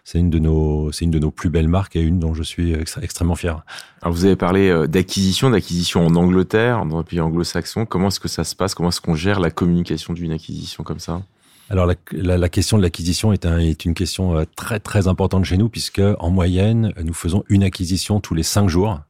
c'est 0.05 0.19
une 0.19 0.31
de 0.31 0.39
nos 0.39 0.93
c'est 0.93 1.05
une 1.05 1.11
de 1.11 1.19
nos 1.19 1.31
plus 1.31 1.51
belles 1.51 1.69
marques 1.69 1.96
une 2.03 2.19
dont 2.19 2.35
je 2.35 2.43
suis 2.43 2.75
extrêmement 2.75 3.35
fier. 3.35 3.63
Alors 4.03 4.15
vous 4.15 4.25
avez 4.25 4.37
parlé 4.37 4.69
euh, 4.69 4.87
d'acquisition, 4.87 5.51
d'acquisition 5.51 6.07
en 6.07 6.15
Angleterre, 6.15 6.85
dans 6.85 6.99
un 6.99 7.03
pays 7.03 7.21
anglo-saxon. 7.21 7.87
Comment 7.87 8.09
est-ce 8.09 8.21
que 8.21 8.29
ça 8.29 8.45
se 8.45 8.55
passe? 8.55 8.75
Comment 8.75 8.91
est-ce 8.91 9.01
qu'on 9.01 9.15
gère 9.15 9.41
la 9.41 9.51
communication 9.51 10.13
d'une 10.13 10.33
acquisition 10.33 10.85
comme 10.85 11.01
ça? 11.01 11.23
Alors 11.69 11.87
la, 11.87 11.97
la, 12.13 12.49
question 12.49 12.77
de 12.79 12.83
l'acquisition 12.83 13.33
est, 13.33 13.45
un, 13.45 13.59
est, 13.59 13.85
une 13.85 13.95
question 13.95 14.37
euh, 14.37 14.45
très 14.55 14.79
très 14.79 15.09
importante 15.09 15.45
chez 15.45 15.57
nous 15.57 15.69
puisque 15.69 16.01
en 16.21 16.31
moyenne 16.31 16.93
nous 17.03 17.15
faisons 17.15 17.43
une 17.49 17.65
acquisition 17.65 18.21
tous 18.21 18.35
les 18.35 18.45
cinq 18.45 18.69
jours. 18.69 19.01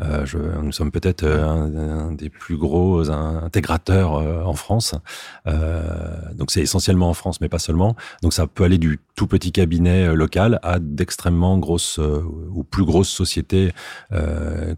Euh, 0.00 0.26
je, 0.26 0.36
nous 0.36 0.72
sommes 0.72 0.90
peut-être 0.90 1.24
un, 1.24 2.12
des 2.12 2.28
plus 2.28 2.56
gros 2.56 3.10
intégrateurs 3.10 4.12
en 4.12 4.54
France. 4.54 4.94
donc 5.46 6.50
c'est 6.50 6.62
essentiellement 6.62 7.08
en 7.08 7.14
France, 7.14 7.40
mais 7.40 7.48
pas 7.48 7.58
seulement. 7.58 7.96
Donc 8.22 8.34
ça 8.34 8.46
peut 8.46 8.64
aller 8.64 8.78
du 8.78 8.98
tout 9.20 9.26
petit 9.26 9.52
cabinet 9.52 10.14
local 10.14 10.58
à 10.62 10.78
d'extrêmement 10.78 11.58
grosses 11.58 11.98
ou 11.98 12.64
plus 12.64 12.84
grosses 12.86 13.10
sociétés 13.10 13.70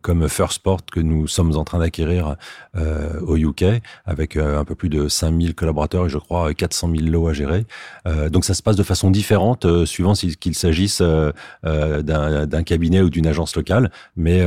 comme 0.01 0.29
First 0.29 0.55
Sport 0.55 0.81
que 0.91 0.99
nous 0.99 1.29
sommes 1.29 1.57
en 1.57 1.63
train 1.63 1.79
d'acquérir 1.79 2.35
au 2.75 3.37
UK 3.37 3.65
avec 4.05 4.37
un 4.37 4.65
peu 4.65 4.75
plus 4.75 4.89
de 4.89 5.07
5000 5.07 5.55
collaborateurs 5.55 6.07
et 6.07 6.09
je 6.09 6.19
crois 6.19 6.53
400 6.55 6.91
000 6.91 7.11
lots 7.11 7.29
à 7.29 7.33
gérer. 7.33 7.67
donc 8.31 8.45
ça 8.45 8.55
se 8.55 8.65
passe 8.65 8.75
de 8.75 8.83
façon 8.83 9.13
différente 9.13 9.85
suivant 9.85 10.15
qu'il 10.15 10.57
s'agisse 10.57 11.01
d'un 11.63 12.63
cabinet 12.65 13.01
ou 13.01 13.11
d'une 13.11 13.29
agence 13.29 13.55
locale, 13.55 13.93
mais 14.17 14.43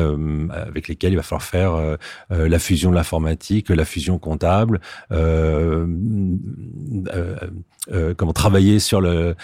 avec 0.52 0.90
lesquels 0.90 1.14
il 1.14 1.16
va 1.16 1.24
falloir 1.24 1.44
faire 1.44 1.76
euh, 1.76 1.96
euh, 2.32 2.50
la 2.50 2.60
fusion 2.60 2.90
de 2.92 2.96
l'informatique, 2.96 3.70
la 3.70 3.86
fusion 3.86 4.18
comptable, 4.20 4.82
euh, 5.12 5.86
comment 8.18 8.34
travailler 8.34 8.80
sur 8.80 9.00
le 9.00 9.36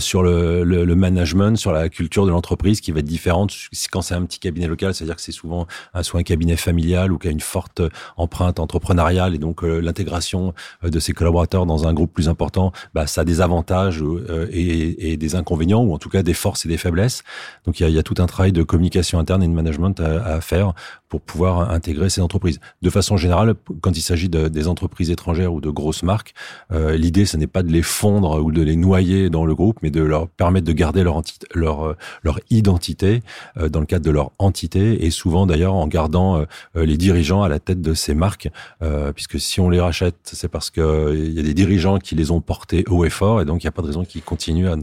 sur 0.00 0.22
le, 0.22 0.94
management, 0.94 1.56
sur 1.56 1.72
la 1.72 1.88
culture 1.88 2.26
de 2.26 2.30
l'entreprise 2.30 2.80
qui 2.80 2.92
va 2.92 3.00
être 3.00 3.06
différente 3.06 3.52
quand 3.90 4.02
c'est 4.02 4.14
un 4.14 4.24
petit 4.24 4.38
cabinet 4.38 4.66
local, 4.66 4.94
c'est-à-dire 4.94 5.16
que 5.16 5.22
c'est 5.22 5.32
souvent 5.32 5.66
soit 6.02 6.20
un 6.20 6.22
cabinet 6.22 6.56
familial 6.56 7.12
ou 7.12 7.18
qui 7.18 7.28
a 7.28 7.30
une 7.30 7.40
forte 7.40 7.82
empreinte 8.16 8.58
entrepreneuriale 8.58 9.34
et 9.34 9.38
donc 9.38 9.62
l'intégration 9.62 10.54
de 10.82 10.98
ses 10.98 11.12
collaborateurs 11.12 11.66
dans 11.66 11.86
un 11.86 11.92
groupe 11.92 12.12
plus 12.12 12.28
important, 12.28 12.72
bah, 12.94 13.06
ça 13.06 13.22
a 13.22 13.24
des 13.24 13.40
avantages 13.40 14.02
et, 14.50 15.16
des 15.16 15.34
inconvénients 15.34 15.82
ou 15.82 15.94
en 15.94 15.98
tout 15.98 16.08
cas 16.08 16.22
des 16.22 16.34
forces 16.34 16.66
et 16.66 16.68
des 16.68 16.78
faiblesses. 16.78 17.22
Donc 17.64 17.80
il 17.80 17.88
y 17.88 17.98
a, 17.98 18.02
tout 18.02 18.14
un 18.18 18.26
travail 18.26 18.52
de 18.52 18.62
communication 18.62 19.18
interne 19.18 19.42
et 19.42 19.48
de 19.48 19.52
management 19.52 20.00
à 20.00 20.40
faire 20.40 20.74
pour 21.08 21.20
pouvoir 21.20 21.70
intégrer 21.70 22.10
ces 22.10 22.20
entreprises. 22.20 22.58
De 22.82 22.90
façon 22.90 23.16
générale, 23.16 23.54
quand 23.80 23.96
il 23.96 24.00
s'agit 24.02 24.28
de, 24.28 24.48
des 24.48 24.68
entreprises 24.68 25.10
étrangères 25.10 25.52
ou 25.52 25.60
de 25.60 25.70
grosses 25.70 26.02
marques, 26.02 26.34
euh, 26.72 26.96
l'idée 26.96 27.26
ce 27.26 27.36
n'est 27.36 27.46
pas 27.46 27.62
de 27.62 27.70
les 27.70 27.82
fondre 27.82 28.42
ou 28.42 28.52
de 28.52 28.62
les 28.62 28.76
noyer 28.76 29.30
dans 29.30 29.44
le 29.44 29.54
groupe, 29.54 29.78
mais 29.82 29.90
de 29.90 30.02
leur 30.02 30.28
permettre 30.28 30.66
de 30.66 30.72
garder 30.72 31.02
leur, 31.02 31.22
leur, 31.54 31.86
euh, 31.86 31.96
leur 32.22 32.40
identité 32.50 33.22
euh, 33.58 33.68
dans 33.68 33.80
le 33.80 33.86
cadre 33.86 34.04
de 34.04 34.10
leur 34.10 34.32
entité 34.38 35.04
et 35.04 35.10
souvent 35.10 35.46
d'ailleurs 35.46 35.74
en 35.74 35.86
gardant 35.86 36.38
euh, 36.38 36.44
les 36.74 36.96
dirigeants 36.96 37.42
à 37.42 37.48
la 37.48 37.58
tête 37.58 37.80
de 37.80 37.94
ces 37.94 38.14
marques, 38.14 38.48
euh, 38.82 39.12
puisque 39.12 39.38
si 39.40 39.60
on 39.60 39.70
les 39.70 39.80
rachète, 39.80 40.16
c'est 40.24 40.48
parce 40.48 40.70
qu'il 40.70 41.32
y 41.32 41.38
a 41.38 41.42
des 41.42 41.54
dirigeants 41.54 41.98
qui 41.98 42.14
les 42.14 42.30
ont 42.30 42.40
portés 42.40 42.84
haut 42.88 43.04
et 43.04 43.10
fort 43.10 43.40
et 43.40 43.44
donc 43.44 43.62
il 43.62 43.66
n'y 43.66 43.68
a 43.68 43.72
pas 43.72 43.82
de 43.82 43.88
raison 43.88 44.04
qu'ils 44.04 44.22
continuent 44.22 44.68
à, 44.68 44.76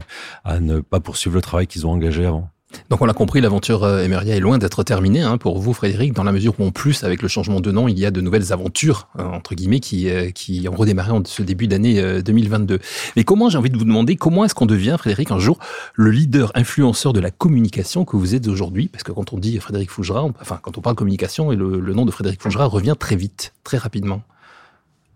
à 0.44 0.60
ne 0.60 0.80
pas 0.80 1.00
poursuivre 1.00 1.36
le 1.36 1.42
travail 1.42 1.66
qu'ils 1.66 1.86
ont 1.86 1.90
engagé 1.90 2.24
avant. 2.24 2.48
Donc 2.90 3.00
on 3.02 3.06
l'a 3.06 3.12
compris, 3.12 3.40
l'aventure 3.40 3.84
euh, 3.84 4.02
Emeria 4.02 4.36
est 4.36 4.40
loin 4.40 4.58
d'être 4.58 4.82
terminée 4.82 5.22
hein, 5.22 5.38
pour 5.38 5.58
vous, 5.58 5.72
Frédéric, 5.72 6.12
dans 6.12 6.24
la 6.24 6.32
mesure 6.32 6.54
où 6.58 6.64
en 6.64 6.70
plus, 6.70 7.04
avec 7.04 7.22
le 7.22 7.28
changement 7.28 7.60
de 7.60 7.70
nom, 7.70 7.88
il 7.88 7.98
y 7.98 8.06
a 8.06 8.10
de 8.10 8.20
nouvelles 8.20 8.52
aventures, 8.52 9.08
euh, 9.18 9.24
entre 9.24 9.54
guillemets, 9.54 9.80
qui, 9.80 10.10
euh, 10.10 10.30
qui 10.30 10.66
ont 10.68 10.76
redémarré 10.76 11.10
en 11.10 11.22
ce 11.24 11.42
début 11.42 11.66
d'année 11.66 12.22
2022. 12.22 12.78
Mais 13.16 13.24
comment, 13.24 13.48
j'ai 13.48 13.58
envie 13.58 13.70
de 13.70 13.78
vous 13.78 13.84
demander, 13.84 14.16
comment 14.16 14.44
est-ce 14.44 14.54
qu'on 14.54 14.66
devient, 14.66 14.96
Frédéric, 14.98 15.30
un 15.30 15.38
jour, 15.38 15.58
le 15.94 16.10
leader 16.10 16.52
influenceur 16.54 17.12
de 17.12 17.20
la 17.20 17.30
communication 17.30 18.04
que 18.04 18.16
vous 18.16 18.34
êtes 18.34 18.46
aujourd'hui? 18.48 18.88
Parce 18.88 19.02
que 19.02 19.12
quand 19.12 19.32
on 19.32 19.38
dit 19.38 19.58
Frédéric 19.58 19.90
Fougera, 19.90 20.24
enfin, 20.40 20.58
quand 20.62 20.78
on 20.78 20.80
parle 20.80 20.96
communication, 20.96 21.52
et 21.52 21.56
le, 21.56 21.80
le 21.80 21.94
nom 21.94 22.04
de 22.04 22.10
Frédéric 22.10 22.42
Fougera 22.42 22.66
revient 22.66 22.94
très 22.98 23.16
vite, 23.16 23.52
très 23.64 23.78
rapidement. 23.78 24.22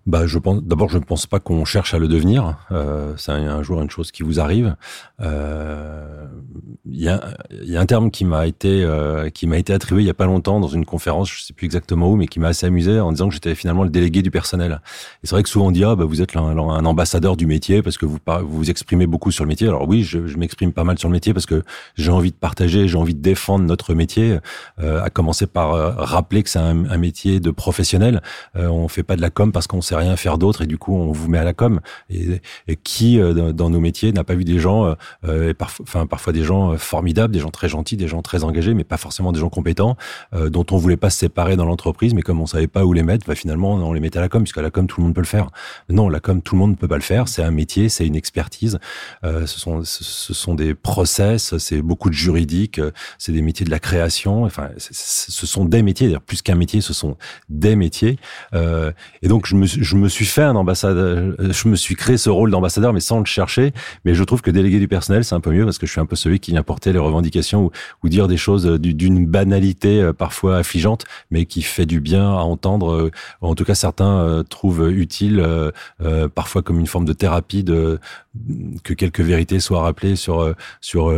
Bah, 0.09 0.27
je 0.27 0.39
pense. 0.39 0.63
D'abord, 0.63 0.89
je 0.89 0.97
ne 0.97 1.05
pense 1.05 1.27
pas 1.27 1.39
qu'on 1.39 1.67
cherche 1.67 1.93
à 1.93 1.99
le 1.99 2.09
devenir. 2.09 2.57
Euh, 2.73 3.13
c'est 3.19 3.31
un, 3.31 3.63
jour 3.63 3.83
une 3.83 3.91
chose 3.91 4.11
qui 4.11 4.23
vous 4.23 4.41
arrive. 4.41 4.75
Euh, 5.21 6.27
il 6.87 7.03
y, 7.03 7.11
a, 7.11 7.37
y, 7.51 7.77
a, 7.77 7.81
un 7.81 7.85
terme 7.85 8.11
qui 8.11 8.25
m'a 8.25 8.47
été 8.47 8.83
euh, 8.85 9.29
qui 9.29 9.47
m'a 9.47 9.59
été 9.59 9.75
attribué 9.75 10.03
il 10.03 10.07
y 10.07 10.11
a 10.11 10.15
pas 10.15 10.25
longtemps 10.25 10.61
dans 10.61 10.69
une 10.69 10.87
conférence, 10.87 11.31
je 11.31 11.43
sais 11.43 11.53
plus 11.53 11.67
exactement 11.67 12.11
où, 12.11 12.17
mais 12.17 12.27
qui 12.27 12.41
m'a 12.41 12.49
assez 12.49 12.65
amusé 12.65 12.99
en 13.01 13.13
disant 13.13 13.29
que 13.29 13.35
j'étais 13.35 13.55
finalement 13.55 13.85
le 13.85 13.91
délégué 13.91 14.23
du 14.23 14.31
personnel. 14.31 14.81
Et 15.23 15.27
c'est 15.27 15.35
vrai 15.35 15.43
que 15.43 15.51
souvent 15.51 15.67
on 15.67 15.71
dit 15.73 15.85
ah 15.85 15.95
bah 15.95 16.07
vous 16.07 16.23
êtes 16.23 16.35
un, 16.37 16.57
ambassadeur 16.57 17.37
du 17.37 17.45
métier 17.45 17.83
parce 17.83 17.99
que 17.99 18.07
vous 18.07 18.19
vous 18.45 18.71
exprimez 18.71 19.07
beaucoup 19.07 19.31
sur 19.31 19.45
le 19.45 19.49
métier. 19.49 19.69
Alors 19.69 19.87
oui, 19.87 20.05
je, 20.05 20.19
m'exprime 20.39 20.73
pas 20.73 20.85
mal 20.85 20.99
sur 20.99 21.11
le 21.11 21.13
métier 21.13 21.35
parce 21.35 21.45
que 21.45 21.63
j'ai 21.97 22.13
envie 22.13 22.31
de 22.31 22.37
partager, 22.37 22.89
j'ai 22.89 22.97
envie 22.97 23.15
de 23.15 23.21
défendre 23.21 23.67
notre 23.67 23.93
métier. 23.93 24.39
Euh, 24.81 25.03
à 25.03 25.11
commencer 25.11 25.47
par 25.47 25.75
euh, 25.75 25.91
rappeler 25.97 26.43
que 26.43 26.49
c'est 26.49 26.59
un, 26.59 26.87
un, 26.87 26.97
métier 26.97 27.41
de 27.41 27.51
professionnel. 27.51 28.23
on 28.55 28.89
fait 28.89 29.03
pas 29.03 29.17
de 29.17 29.21
la 29.21 29.31
com 29.31 29.53
parce 29.53 29.67
qu'on 29.67 29.83
sait 29.83 29.98
rien 29.99 30.17
faire 30.17 30.39
d'autre 30.39 30.63
et 30.63 30.67
du 30.67 30.79
coup 30.79 30.95
on 30.95 31.13
vous 31.13 31.29
met 31.29 31.39
à 31.39 31.45
la 31.45 31.53
com. 31.53 31.81
Et, 32.11 32.41
qui 32.85 33.21
euh, 33.21 33.53
dans, 33.53 33.71
nos 33.71 33.81
métiers 33.81 34.13
n'a 34.13 34.25
pas 34.25 34.35
vu 34.35 34.45
des 34.45 34.59
gens, 34.59 34.95
euh, 35.25 35.55
parfois, 35.55 35.85
enfin 35.87 36.07
parfois 36.07 36.33
des 36.33 36.45
gens 36.45 36.77
formidables, 36.77 37.33
des 37.33 37.41
gens 37.41 37.51
très 37.51 37.69
gentils, 37.69 37.97
des 37.97 38.09
gens 38.09 38.23
très 38.23 38.45
engagés, 38.45 38.75
mais 38.75 38.85
pas 38.85 38.97
forcément 38.97 39.33
des 39.33 39.41
gens 39.41 39.49
compétents, 39.49 39.97
dont 40.33 40.67
on 40.71 40.77
voulait 40.77 40.97
pas 40.97 41.11
se 41.11 41.19
séparer 41.19 41.57
dans 41.57 41.65
l'entreprise, 41.65 42.15
mais 42.15 42.23
comme 42.23 42.41
on 42.41 42.47
savait 42.47 42.67
pas 42.67 42.85
où 42.85 42.93
les 42.93 43.03
mettre, 43.03 43.27
bah, 43.27 43.35
finalement 43.35 43.75
on 43.75 43.93
les 43.93 44.01
mettait 44.01 44.19
à 44.19 44.23
la 44.23 44.29
com, 44.29 44.43
puisque 44.43 44.59
à 44.59 44.63
la 44.63 44.71
com 44.71 44.87
tout 44.87 45.01
le 45.01 45.07
monde 45.07 45.15
peut 45.15 45.21
le 45.21 45.27
faire. 45.27 45.51
Non, 45.89 46.09
la 46.09 46.21
com 46.21 46.41
tout 46.43 46.55
le 46.55 46.61
monde 46.61 46.71
ne 46.73 46.77
peut 46.77 46.89
pas 46.89 46.97
le 46.97 47.03
faire. 47.03 47.29
C'est 47.29 47.43
un 47.43 47.51
métier, 47.51 47.89
c'est 47.89 48.07
une 48.07 48.17
expertise. 48.17 48.79
ce 49.23 49.47
sont 49.47 49.83
ce 49.85 50.35
sont 50.35 50.55
des 50.55 50.75
process, 50.75 51.57
c'est 51.59 51.83
beaucoup 51.83 52.09
de 52.09 52.15
juridique, 52.15 52.81
c'est 53.19 53.33
des 53.33 53.43
métiers 53.43 53.67
de 53.67 53.71
la 53.71 53.79
création. 53.79 54.45
Enfin, 54.45 54.71
ce 54.79 55.47
sont 55.47 55.65
des 55.65 55.83
métiers, 55.83 56.17
plus 56.27 56.43
qu'un 56.43 56.55
métier, 56.55 56.81
ce 56.81 56.93
sont 56.93 57.17
des 57.49 57.77
métiers. 57.77 58.19
Euh, 58.55 58.93
et 59.23 59.29
donc, 59.29 59.47
je 59.47 59.55
me, 59.55 59.67
je 59.67 59.88
me 59.97 60.09
suis 60.09 60.25
fait 60.25 60.43
un 60.43 60.57
ambassadeur, 60.57 61.35
je 61.39 61.69
me 61.69 61.77
suis 61.77 61.95
créé 61.95 62.17
ce 62.17 62.31
rôle 62.31 62.51
d'ambassadeur, 62.51 62.93
mais 62.93 63.01
sans 63.01 63.19
le 63.19 63.25
chercher. 63.25 63.73
Mais 64.05 64.15
je 64.15 64.25
trouve 64.25 64.43
que 64.43 64.51
délégué 64.51 64.79
du 64.79 64.89
personnel, 64.89 65.25
c'est 65.25 65.35
un 65.35 65.41
peu 65.41 65.51
mieux 65.51 65.65
parce 65.65 65.79
que 65.79 65.87
je 65.87 65.93
suis 65.93 66.01
un 66.01 66.07
peu 66.07 66.17
celui 66.17 66.41
qui 66.41 66.53
vient 66.53 66.63
porter 66.63 66.93
les 66.93 66.99
revendications 66.99 67.71
ou, 68.03 68.09
dire 68.09 68.27
des 68.27 68.39
choses 68.39 68.65
d'une 68.67 69.27
banalité 69.27 70.01
euh, 70.01 70.13
parfois 70.15 70.57
affligeante, 70.59 71.05
mais 71.31 71.45
qui 71.45 71.63
fait 71.63 71.85
du 71.85 72.01
bien 72.01 72.31
à 72.31 72.41
entendre. 72.41 72.93
Euh, 72.93 73.11
en 73.43 73.55
tout 73.55 73.65
cas, 73.65 73.75
certains 73.75 74.21
euh, 74.21 74.43
trouvent 74.43 74.91
utile, 74.91 75.47
parfois 76.35 76.63
comme 76.63 76.81
une 76.81 76.87
forme 76.87 77.05
de 77.05 77.13
thérapie, 77.13 77.65
que 77.65 78.95
quelques 78.95 79.21
vérités 79.21 79.61
soient 79.61 79.83
rappelées 79.83 80.17
sur 80.17 80.55
sur 80.81 81.09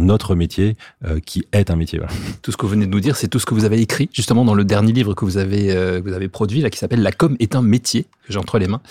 notre 0.00 0.34
métier 0.34 0.76
qui 1.24 1.44
est 1.52 1.70
un 1.70 1.76
métier. 1.76 2.00
Tout 2.42 2.52
ce 2.52 2.56
que 2.56 2.66
vous 2.66 2.72
venez 2.72 2.86
de 2.86 2.90
nous 2.90 3.00
dire, 3.00 3.16
c'est 3.16 3.28
tout 3.28 3.38
ce 3.38 3.46
que 3.46 3.54
vous 3.54 3.64
avez 3.64 3.80
écrit 3.80 4.08
justement 4.12 4.44
dans 4.44 4.54
le 4.54 4.64
dernier 4.64 4.92
livre 4.92 5.14
que 5.14 5.24
vous 5.24 5.36
avez, 5.36 5.74
euh, 5.74 6.00
vous 6.04 6.12
avez 6.12 6.28
produit, 6.28 6.60
là, 6.60 6.70
qui 6.70 6.78
s'appelle 6.84 7.02
La 7.02 7.12
com 7.12 7.36
est 7.40 7.56
un 7.56 7.62
métier, 7.62 8.04
que 8.26 8.32
j'ai 8.32 8.38
entre 8.38 8.58
les 8.58 8.66
mains. 8.66 8.82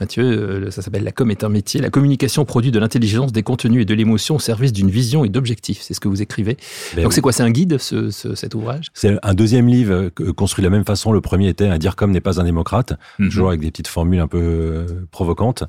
Mathieu, 0.00 0.24
euh, 0.24 0.70
ça 0.70 0.80
s'appelle 0.80 1.04
La 1.04 1.12
com 1.12 1.30
est 1.30 1.44
un 1.44 1.48
métier. 1.50 1.80
La 1.80 1.90
communication 1.90 2.46
produit 2.46 2.70
de 2.70 2.78
l'intelligence, 2.78 3.32
des 3.32 3.42
contenus 3.42 3.82
et 3.82 3.84
de 3.84 3.94
l'émotion 3.94 4.36
au 4.36 4.38
service 4.38 4.72
d'une 4.72 4.90
vision 4.90 5.24
et 5.24 5.28
d'objectifs. 5.28 5.82
C'est 5.82 5.92
ce 5.92 6.00
que 6.00 6.08
vous 6.08 6.22
écrivez. 6.22 6.56
Ben 6.96 7.02
Donc 7.02 7.12
c'est 7.12 7.20
quoi? 7.20 7.32
C'est 7.32 7.42
un 7.42 7.50
guide, 7.50 7.78
ce, 7.78 8.10
cet 8.10 8.54
ouvrage? 8.54 8.86
C'est 8.94 9.18
un 9.22 9.34
deuxième 9.34 9.68
livre 9.68 10.08
construit 10.36 10.62
de 10.62 10.68
la 10.68 10.74
même 10.74 10.86
façon. 10.86 11.12
Le 11.12 11.20
premier 11.20 11.48
était 11.48 11.66
Un 11.66 11.78
dire 11.78 11.96
comme 11.96 12.12
n'est 12.12 12.20
pas 12.20 12.40
un 12.40 12.44
démocrate, 12.44 12.94
mhm. 13.18 13.28
toujours 13.28 13.48
avec 13.48 13.60
des 13.60 13.70
petites 13.70 13.88
formules 13.88 14.20
un 14.20 14.26
peu 14.26 14.38
euh, 14.40 14.86
provocantes, 15.10 15.64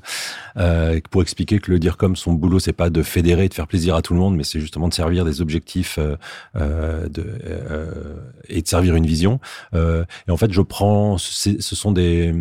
euh, 0.56 0.98
pour 1.10 1.22
expliquer 1.22 1.58
que 1.58 1.70
le 1.70 1.78
dire 1.78 1.96
comme 1.96 2.16
son 2.16 2.32
boulot, 2.32 2.58
c'est 2.58 2.72
pas 2.72 2.88
de 2.88 3.02
fédérer, 3.02 3.48
de 3.48 3.54
faire 3.54 3.66
plaisir 3.66 3.94
à 3.94 4.02
tout 4.02 4.14
le 4.14 4.20
monde, 4.20 4.34
mais 4.36 4.44
c'est 4.44 4.60
justement 4.60 4.88
de 4.88 4.94
servir 4.94 5.24
des 5.24 5.40
objectifs 5.40 5.98
euh, 5.98 7.08
de, 7.08 7.26
et 8.48 8.62
de 8.62 8.68
servir 8.68 8.96
une 8.96 9.06
vision. 9.06 9.40
et 9.74 10.30
en 10.30 10.36
fait, 10.36 10.52
je 10.52 10.62
prends, 10.62 11.18
ce 11.18 11.58
sont 11.60 11.92
des 11.92 12.32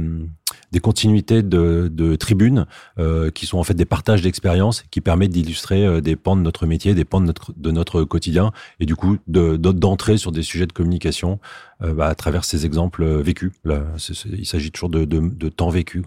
des 0.71 0.79
continuités 0.79 1.43
de, 1.43 1.80
de 1.89 2.15
tribunes 2.15 2.65
euh, 2.99 3.31
qui 3.31 3.45
sont 3.45 3.57
en 3.57 3.63
fait 3.63 3.73
des 3.73 3.85
partages 3.85 4.21
d'expériences 4.21 4.83
qui 4.91 5.01
permettent 5.01 5.31
d'illustrer 5.31 5.85
euh, 5.85 6.01
des 6.01 6.15
pans 6.15 6.35
de 6.35 6.41
notre 6.41 6.65
métier, 6.65 6.93
des 6.93 7.05
pans 7.05 7.21
de 7.21 7.25
notre, 7.25 7.53
de 7.55 7.71
notre 7.71 8.03
quotidien 8.03 8.51
et 8.79 8.85
du 8.85 8.95
coup 8.95 9.17
d'entrer 9.27 10.13
de, 10.13 10.17
sur 10.17 10.31
des 10.31 10.43
sujets 10.43 10.67
de 10.67 10.73
communication 10.73 11.39
euh, 11.81 11.93
bah, 11.93 12.07
à 12.07 12.15
travers 12.15 12.45
ces 12.45 12.65
exemples 12.65 13.05
vécus. 13.21 13.51
Là, 13.65 13.83
il 14.25 14.45
s'agit 14.45 14.71
toujours 14.71 14.89
de, 14.89 15.05
de, 15.05 15.49
temps 15.49 15.69
vécu. 15.69 16.03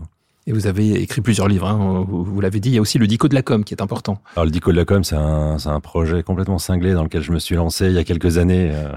Et 0.46 0.52
vous 0.52 0.66
avez 0.66 1.00
écrit 1.00 1.22
plusieurs 1.22 1.48
livres, 1.48 1.66
hein, 1.66 2.04
vous, 2.06 2.40
l'avez 2.40 2.60
dit. 2.60 2.68
Il 2.68 2.74
y 2.74 2.78
a 2.78 2.80
aussi 2.82 2.98
le 2.98 3.06
Dico 3.06 3.28
de 3.28 3.34
la 3.34 3.42
com 3.42 3.64
qui 3.64 3.72
est 3.72 3.80
important. 3.80 4.20
Alors 4.36 4.44
le 4.44 4.50
Dico 4.50 4.72
de 4.72 4.76
la 4.76 4.84
com, 4.84 5.02
c'est 5.02 5.16
un, 5.16 5.56
un 5.64 5.80
projet 5.80 6.22
complètement 6.22 6.58
cinglé 6.58 6.92
dans 6.92 7.02
lequel 7.02 7.22
je 7.22 7.32
me 7.32 7.38
suis 7.38 7.54
lancé 7.54 7.86
il 7.86 7.92
y 7.92 7.98
a 7.98 8.04
quelques 8.04 8.36
années 8.36 8.70
euh, 8.74 8.90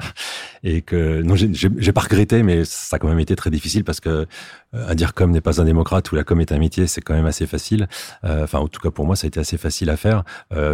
et 0.67 0.81
que 0.81 1.21
non, 1.21 1.36
j'ai 1.36 1.91
pas 1.91 2.01
regretté, 2.01 2.43
mais 2.43 2.65
ça 2.65 2.97
a 2.97 3.00
quand 3.00 3.07
même 3.07 3.19
été 3.19 3.36
très 3.36 3.50
difficile 3.50 3.83
parce 3.83 4.00
que 4.00 4.27
euh, 4.74 4.88
à 4.88 4.95
dire 4.95 5.13
com 5.13 5.31
n'est 5.31 5.41
pas 5.41 5.62
un 5.62 5.65
démocrate 5.65 6.12
ou 6.12 6.15
la 6.15 6.24
com 6.24 6.41
est 6.41 6.51
un 6.51 6.57
métier, 6.57 6.88
c'est 6.88 7.00
quand 7.01 7.13
même 7.13 7.25
assez 7.25 7.47
facile. 7.47 7.88
Euh, 8.25 8.43
enfin, 8.43 8.59
en 8.59 8.67
tout 8.67 8.81
cas 8.81 8.91
pour 8.91 9.05
moi, 9.05 9.15
ça 9.15 9.25
a 9.25 9.29
été 9.29 9.39
assez 9.39 9.57
facile 9.57 9.89
à 9.89 9.97
faire. 9.97 10.24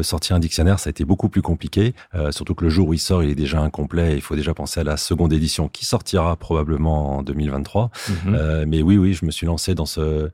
sortir 0.02 0.36
un 0.36 0.40
dictionnaire, 0.40 0.80
ça 0.80 0.90
a 0.90 0.92
été 0.92 1.06
beaucoup 1.06 1.30
plus 1.30 1.42
compliqué, 1.42 1.94
surtout 2.32 2.56
que 2.56 2.64
le 2.64 2.70
jour 2.70 2.88
où 2.88 2.94
il 2.94 3.00
sort, 3.00 3.24
il 3.24 3.30
est 3.30 3.36
déjà 3.36 3.60
incomplet. 3.60 4.16
il 4.16 4.22
faut 4.22 4.36
déjà 4.36 4.54
penser 4.54 4.80
à 4.80 4.84
la 4.84 4.98
seconde 4.98 5.34
édition 5.34 5.68
qui 5.68 5.86
sortira 5.86 6.36
probablement 6.36 7.18
en 7.18 7.24
2023. 7.24 7.92
Mm-hmm. 7.94 8.66
mais 8.66 8.82
oui, 8.82 8.98
oui, 8.98 9.14
je 9.14 9.26
me 9.26 9.32
suis 9.32 9.46
lancé 9.46 9.76
dans 9.76 9.86
ce 9.86 10.32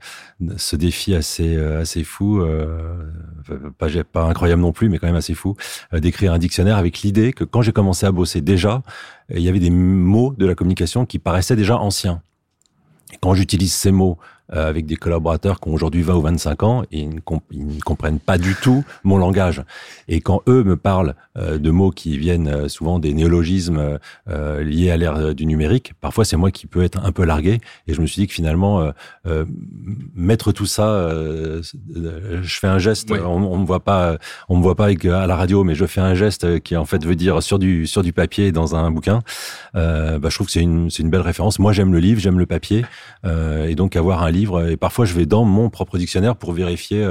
ce 0.57 0.75
défi 0.75 1.15
assez 1.15 1.55
euh, 1.55 1.81
assez 1.81 2.03
fou, 2.03 2.41
euh, 2.41 2.95
pas 3.77 3.87
pas 4.11 4.23
incroyable 4.23 4.61
non 4.61 4.71
plus, 4.71 4.89
mais 4.89 4.99
quand 4.99 5.07
même 5.07 5.15
assez 5.15 5.33
fou, 5.33 5.55
euh, 5.93 5.99
d'écrire 5.99 6.33
un 6.33 6.37
dictionnaire 6.37 6.77
avec 6.77 7.01
l'idée 7.01 7.33
que 7.33 7.43
quand 7.43 7.61
j'ai 7.61 7.71
commencé 7.71 8.05
à 8.05 8.11
bosser 8.11 8.41
déjà, 8.41 8.81
il 9.31 9.41
y 9.49 9.57
avait 9.57 9.59
des 9.59 9.69
mots 9.69 10.33
de 10.37 10.45
la 10.45 10.55
communication 10.55 11.05
qui 11.05 11.19
paraissaient 11.19 11.55
déjà 11.55 11.77
anciens. 11.77 12.21
Et 13.11 13.17
quand 13.19 13.33
j'utilise 13.33 13.73
ces 13.73 13.91
mots 13.91 14.17
avec 14.51 14.85
des 14.85 14.95
collaborateurs 14.95 15.59
qui 15.59 15.69
ont 15.69 15.73
aujourd'hui 15.73 16.01
20 16.01 16.15
ou 16.15 16.21
25 16.21 16.63
ans 16.63 16.83
et 16.91 17.01
ils 17.01 17.15
ne, 17.15 17.81
comprennent 17.81 18.19
pas 18.19 18.37
du 18.37 18.55
tout 18.55 18.83
mon 19.03 19.17
langage. 19.17 19.63
Et 20.07 20.21
quand 20.21 20.41
eux 20.47 20.63
me 20.63 20.75
parlent 20.75 21.15
euh, 21.37 21.57
de 21.59 21.71
mots 21.71 21.91
qui 21.91 22.17
viennent 22.17 22.47
euh, 22.47 22.67
souvent 22.67 22.99
des 22.99 23.13
néologismes 23.13 23.99
liés 24.27 24.91
à 24.91 24.97
l'ère 24.97 25.35
du 25.35 25.45
numérique, 25.45 25.93
parfois 26.01 26.25
c'est 26.25 26.37
moi 26.37 26.51
qui 26.51 26.67
peux 26.67 26.83
être 26.83 27.03
un 27.03 27.11
peu 27.11 27.25
largué. 27.25 27.59
Et 27.87 27.93
je 27.93 28.01
me 28.01 28.07
suis 28.07 28.21
dit 28.21 28.27
que 28.27 28.33
finalement, 28.33 28.91
mettre 30.15 30.51
tout 30.51 30.65
ça, 30.65 31.09
je 31.11 32.59
fais 32.59 32.67
un 32.67 32.79
geste, 32.79 33.11
on, 33.11 33.43
on 33.43 33.57
me 33.57 33.65
voit 33.65 33.79
pas, 33.79 34.17
on 34.47 34.57
me 34.57 34.61
voit 34.61 34.75
pas 34.75 34.85
avec, 34.85 35.05
à 35.05 35.27
la 35.27 35.35
radio, 35.35 35.63
mais 35.63 35.75
je 35.75 35.85
fais 35.85 36.01
un 36.01 36.13
geste 36.13 36.59
qui 36.61 36.75
en 36.75 36.85
fait 36.85 37.03
veut 37.05 37.15
dire 37.15 37.41
sur 37.41 37.59
du 37.59 37.87
sur 37.87 38.03
du 38.03 38.13
papier 38.13 38.51
dans 38.51 38.75
un 38.75 38.91
bouquin. 38.91 39.21
bah, 39.73 40.19
je 40.21 40.35
trouve 40.35 40.47
que 40.47 40.53
c'est 40.53 40.61
une 40.61 40.89
c'est 40.89 41.03
une 41.03 41.09
belle 41.09 41.21
référence. 41.21 41.59
Moi 41.59 41.73
j'aime 41.73 41.91
le 41.91 41.99
livre, 41.99 42.19
j'aime 42.19 42.39
le 42.39 42.45
papier, 42.45 42.85
et 43.25 43.75
donc 43.75 43.95
avoir 43.95 44.23
un 44.23 44.31
livre 44.31 44.38
et 44.43 44.78
parfois 44.78 45.06
je 45.06 45.13
vais 45.13 45.25
dans 45.25 45.45
mon 45.45 45.69
propre 45.69 45.97
dictionnaire 45.97 46.36
pour 46.36 46.54
vérifier 46.54 47.04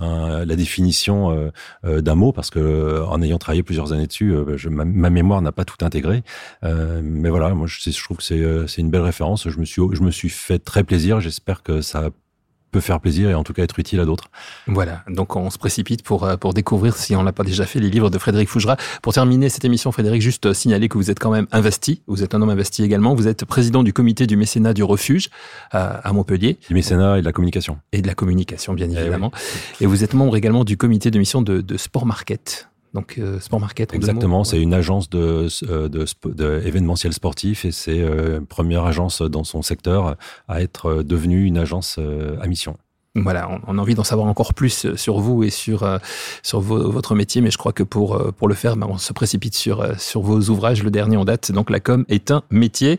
euh, 0.00 0.44
la 0.44 0.56
définition 0.56 1.30
euh, 1.30 1.50
euh, 1.84 2.00
d'un 2.00 2.14
mot 2.14 2.32
parce 2.32 2.50
que 2.50 3.02
en 3.08 3.22
ayant 3.22 3.38
travaillé 3.38 3.62
plusieurs 3.62 3.92
années 3.92 4.06
dessus, 4.06 4.34
ma, 4.68 5.10
mémoire 5.10 5.42
n'a 5.42 5.52
pas 5.52 5.64
tout 5.64 5.84
intégré. 5.84 6.22
mais 6.62 7.30
voilà, 7.30 7.54
moi 7.54 7.66
je, 7.66 8.02
trouve 8.02 8.18
que 8.18 8.66
c'est 8.66 8.80
une 8.80 8.90
belle 8.90 9.02
référence. 9.02 9.48
Je 9.48 9.58
me 9.58 9.64
suis 9.64 9.82
je 9.92 10.02
me 10.02 10.10
suis 10.10 10.28
fait 10.28 10.58
très 10.58 10.84
plaisir. 10.84 11.20
J'espère 11.20 11.62
que 11.62 11.80
ça 11.80 12.10
peut 12.76 12.82
faire 12.82 13.00
plaisir 13.00 13.30
et 13.30 13.34
en 13.34 13.42
tout 13.42 13.54
cas 13.54 13.62
être 13.62 13.78
utile 13.78 14.00
à 14.00 14.04
d'autres. 14.04 14.28
Voilà, 14.66 15.02
donc 15.08 15.34
on 15.34 15.48
se 15.48 15.56
précipite 15.56 16.02
pour, 16.02 16.24
euh, 16.24 16.36
pour 16.36 16.52
découvrir, 16.52 16.94
si 16.94 17.16
on 17.16 17.22
l'a 17.22 17.32
pas 17.32 17.42
déjà 17.42 17.64
fait, 17.64 17.80
les 17.80 17.88
livres 17.88 18.10
de 18.10 18.18
Frédéric 18.18 18.50
Fougera. 18.50 18.76
Pour 19.00 19.14
terminer 19.14 19.48
cette 19.48 19.64
émission, 19.64 19.92
Frédéric, 19.92 20.20
juste 20.20 20.52
signaler 20.52 20.90
que 20.90 20.98
vous 20.98 21.10
êtes 21.10 21.18
quand 21.18 21.30
même 21.30 21.46
investi, 21.52 22.02
vous 22.06 22.22
êtes 22.22 22.34
un 22.34 22.42
homme 22.42 22.50
investi 22.50 22.84
également, 22.84 23.14
vous 23.14 23.28
êtes 23.28 23.46
président 23.46 23.82
du 23.82 23.94
comité 23.94 24.26
du 24.26 24.36
mécénat 24.36 24.74
du 24.74 24.82
refuge 24.82 25.30
à, 25.70 26.12
Montpellier. 26.12 26.58
Du 26.68 26.74
mécénat 26.74 27.16
et 27.16 27.20
de 27.20 27.24
la 27.24 27.32
communication. 27.32 27.78
Et 27.92 28.02
de 28.02 28.06
la 28.06 28.14
communication, 28.14 28.74
bien 28.74 28.88
eh 28.90 28.98
évidemment. 28.98 29.32
Et 29.80 29.86
vous 29.86 30.04
êtes 30.04 30.12
membre 30.12 30.36
également 30.36 30.64
du 30.64 30.76
comité 30.76 31.10
de 31.10 31.18
mission 31.18 31.40
de, 31.40 31.62
de 31.62 31.76
Sport 31.78 32.04
Market. 32.04 32.68
Donc 32.94 33.18
euh, 33.18 33.40
Sport 33.40 33.60
Market. 33.60 33.94
Exactement, 33.94 34.44
c'est 34.44 34.60
une 34.60 34.74
agence 34.74 35.10
de, 35.10 35.48
euh, 35.68 35.88
de, 35.88 36.04
de, 36.24 36.62
événementiel 36.64 37.12
sportif 37.12 37.64
et 37.64 37.72
c'est 37.72 38.00
euh, 38.00 38.40
première 38.40 38.84
agence 38.84 39.22
dans 39.22 39.44
son 39.44 39.62
secteur 39.62 40.16
à 40.48 40.62
être 40.62 41.02
devenue 41.02 41.44
une 41.44 41.58
agence 41.58 41.98
à 42.40 42.46
mission. 42.46 42.76
Voilà, 43.18 43.48
on, 43.66 43.78
a 43.78 43.80
envie 43.80 43.94
d'en 43.94 44.04
savoir 44.04 44.28
encore 44.28 44.52
plus 44.52 44.94
sur 44.94 45.20
vous 45.20 45.42
et 45.42 45.48
sur 45.48 45.88
sur 46.42 46.60
votre 46.60 47.14
métier, 47.14 47.40
mais 47.40 47.50
je 47.50 47.56
crois 47.56 47.72
que 47.72 47.82
pour 47.82 48.32
pour 48.34 48.46
le 48.46 48.54
faire, 48.54 48.76
ben, 48.76 48.86
on 48.90 48.98
se 48.98 49.14
précipite 49.14 49.54
sur 49.54 49.98
sur 49.98 50.20
vos 50.20 50.50
ouvrages. 50.50 50.82
Le 50.82 50.90
dernier 50.90 51.16
en 51.16 51.24
date, 51.24 51.50
donc 51.50 51.70
la 51.70 51.80
com 51.80 52.04
est 52.08 52.30
un 52.30 52.42
métier. 52.50 52.98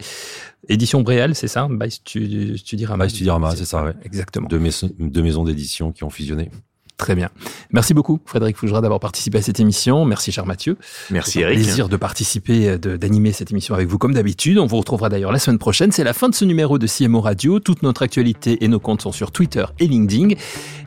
Édition 0.70 1.02
Bréal, 1.02 1.36
c'est 1.36 1.48
ça? 1.48 1.68
By 1.70 1.92
Studirama. 1.92 3.06
By 3.06 3.12
Studirama, 3.12 3.56
c'est 3.56 3.66
ça, 3.66 3.84
ouais. 3.84 3.94
Exactement. 4.04 4.48
Deux, 4.48 4.60
deux 5.00 5.22
maisons 5.22 5.44
d'édition 5.44 5.92
qui 5.92 6.04
ont 6.04 6.10
fusionné. 6.10 6.50
Très 6.98 7.14
bien. 7.14 7.30
Merci 7.72 7.94
beaucoup, 7.94 8.20
Frédéric 8.26 8.58
Fougera, 8.58 8.82
d'avoir 8.82 9.00
participé 9.00 9.38
à 9.38 9.42
cette 9.44 9.60
émission. 9.60 10.04
Merci, 10.04 10.32
cher 10.32 10.48
Mathieu. 10.48 10.78
Merci, 11.12 11.42
Eric. 11.42 11.60
plaisir 11.60 11.90
de 11.90 11.96
participer, 11.96 12.80
d'animer 12.80 13.32
cette 13.34 13.52
émission 13.52 13.76
avec 13.76 13.88
vous 13.88 14.00
comme 14.00 14.16
d'habitude. 14.16 14.58
On 14.58 14.66
vous 14.66 14.78
retrouvera 14.78 15.08
d'ailleurs 15.08 15.32
la 15.32 15.38
semaine 15.38 15.60
prochaine. 15.60 15.92
C'est 15.92 16.04
la 16.04 16.14
fin 16.14 16.28
de 16.28 16.34
ce 16.34 16.44
numéro 16.44 16.80
de 16.80 16.88
CMO 16.88 17.22
Radio. 17.22 17.60
Toute 17.60 17.84
notre 17.84 18.02
actualité 18.02 18.64
et 18.64 18.68
nos 18.68 18.80
comptes 18.80 19.04
sont 19.04 19.12
sur 19.12 19.32
Twitter 19.32 19.64
et 19.80 19.88
LinkedIn. 19.88 20.36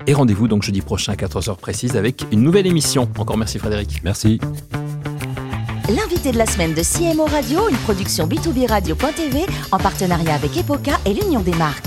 Et 0.08 0.12
rendez-vous 0.12 0.48
donc 0.48 0.64
jeudi 0.64 0.80
prochain 0.80 1.12
à 1.12 1.16
14h 1.16 1.56
précise 1.56 1.96
avec 1.96 2.24
une 2.32 2.42
nouvelle 2.42 2.66
émission. 2.66 3.08
Encore 3.16 3.36
merci, 3.36 3.60
Frédéric. 3.60 4.00
Merci. 4.02 4.40
L'invité 5.88 6.32
de 6.32 6.38
la 6.38 6.46
semaine 6.46 6.74
de 6.74 6.82
CMO 6.82 7.24
Radio, 7.24 7.68
une 7.68 7.76
production 7.78 8.26
B2B 8.26 8.68
Radio.tv 8.68 9.46
en 9.70 9.78
partenariat 9.78 10.34
avec 10.34 10.56
Epoca 10.56 10.98
et 11.06 11.14
l'Union 11.14 11.40
des 11.40 11.54
marques. 11.54 11.86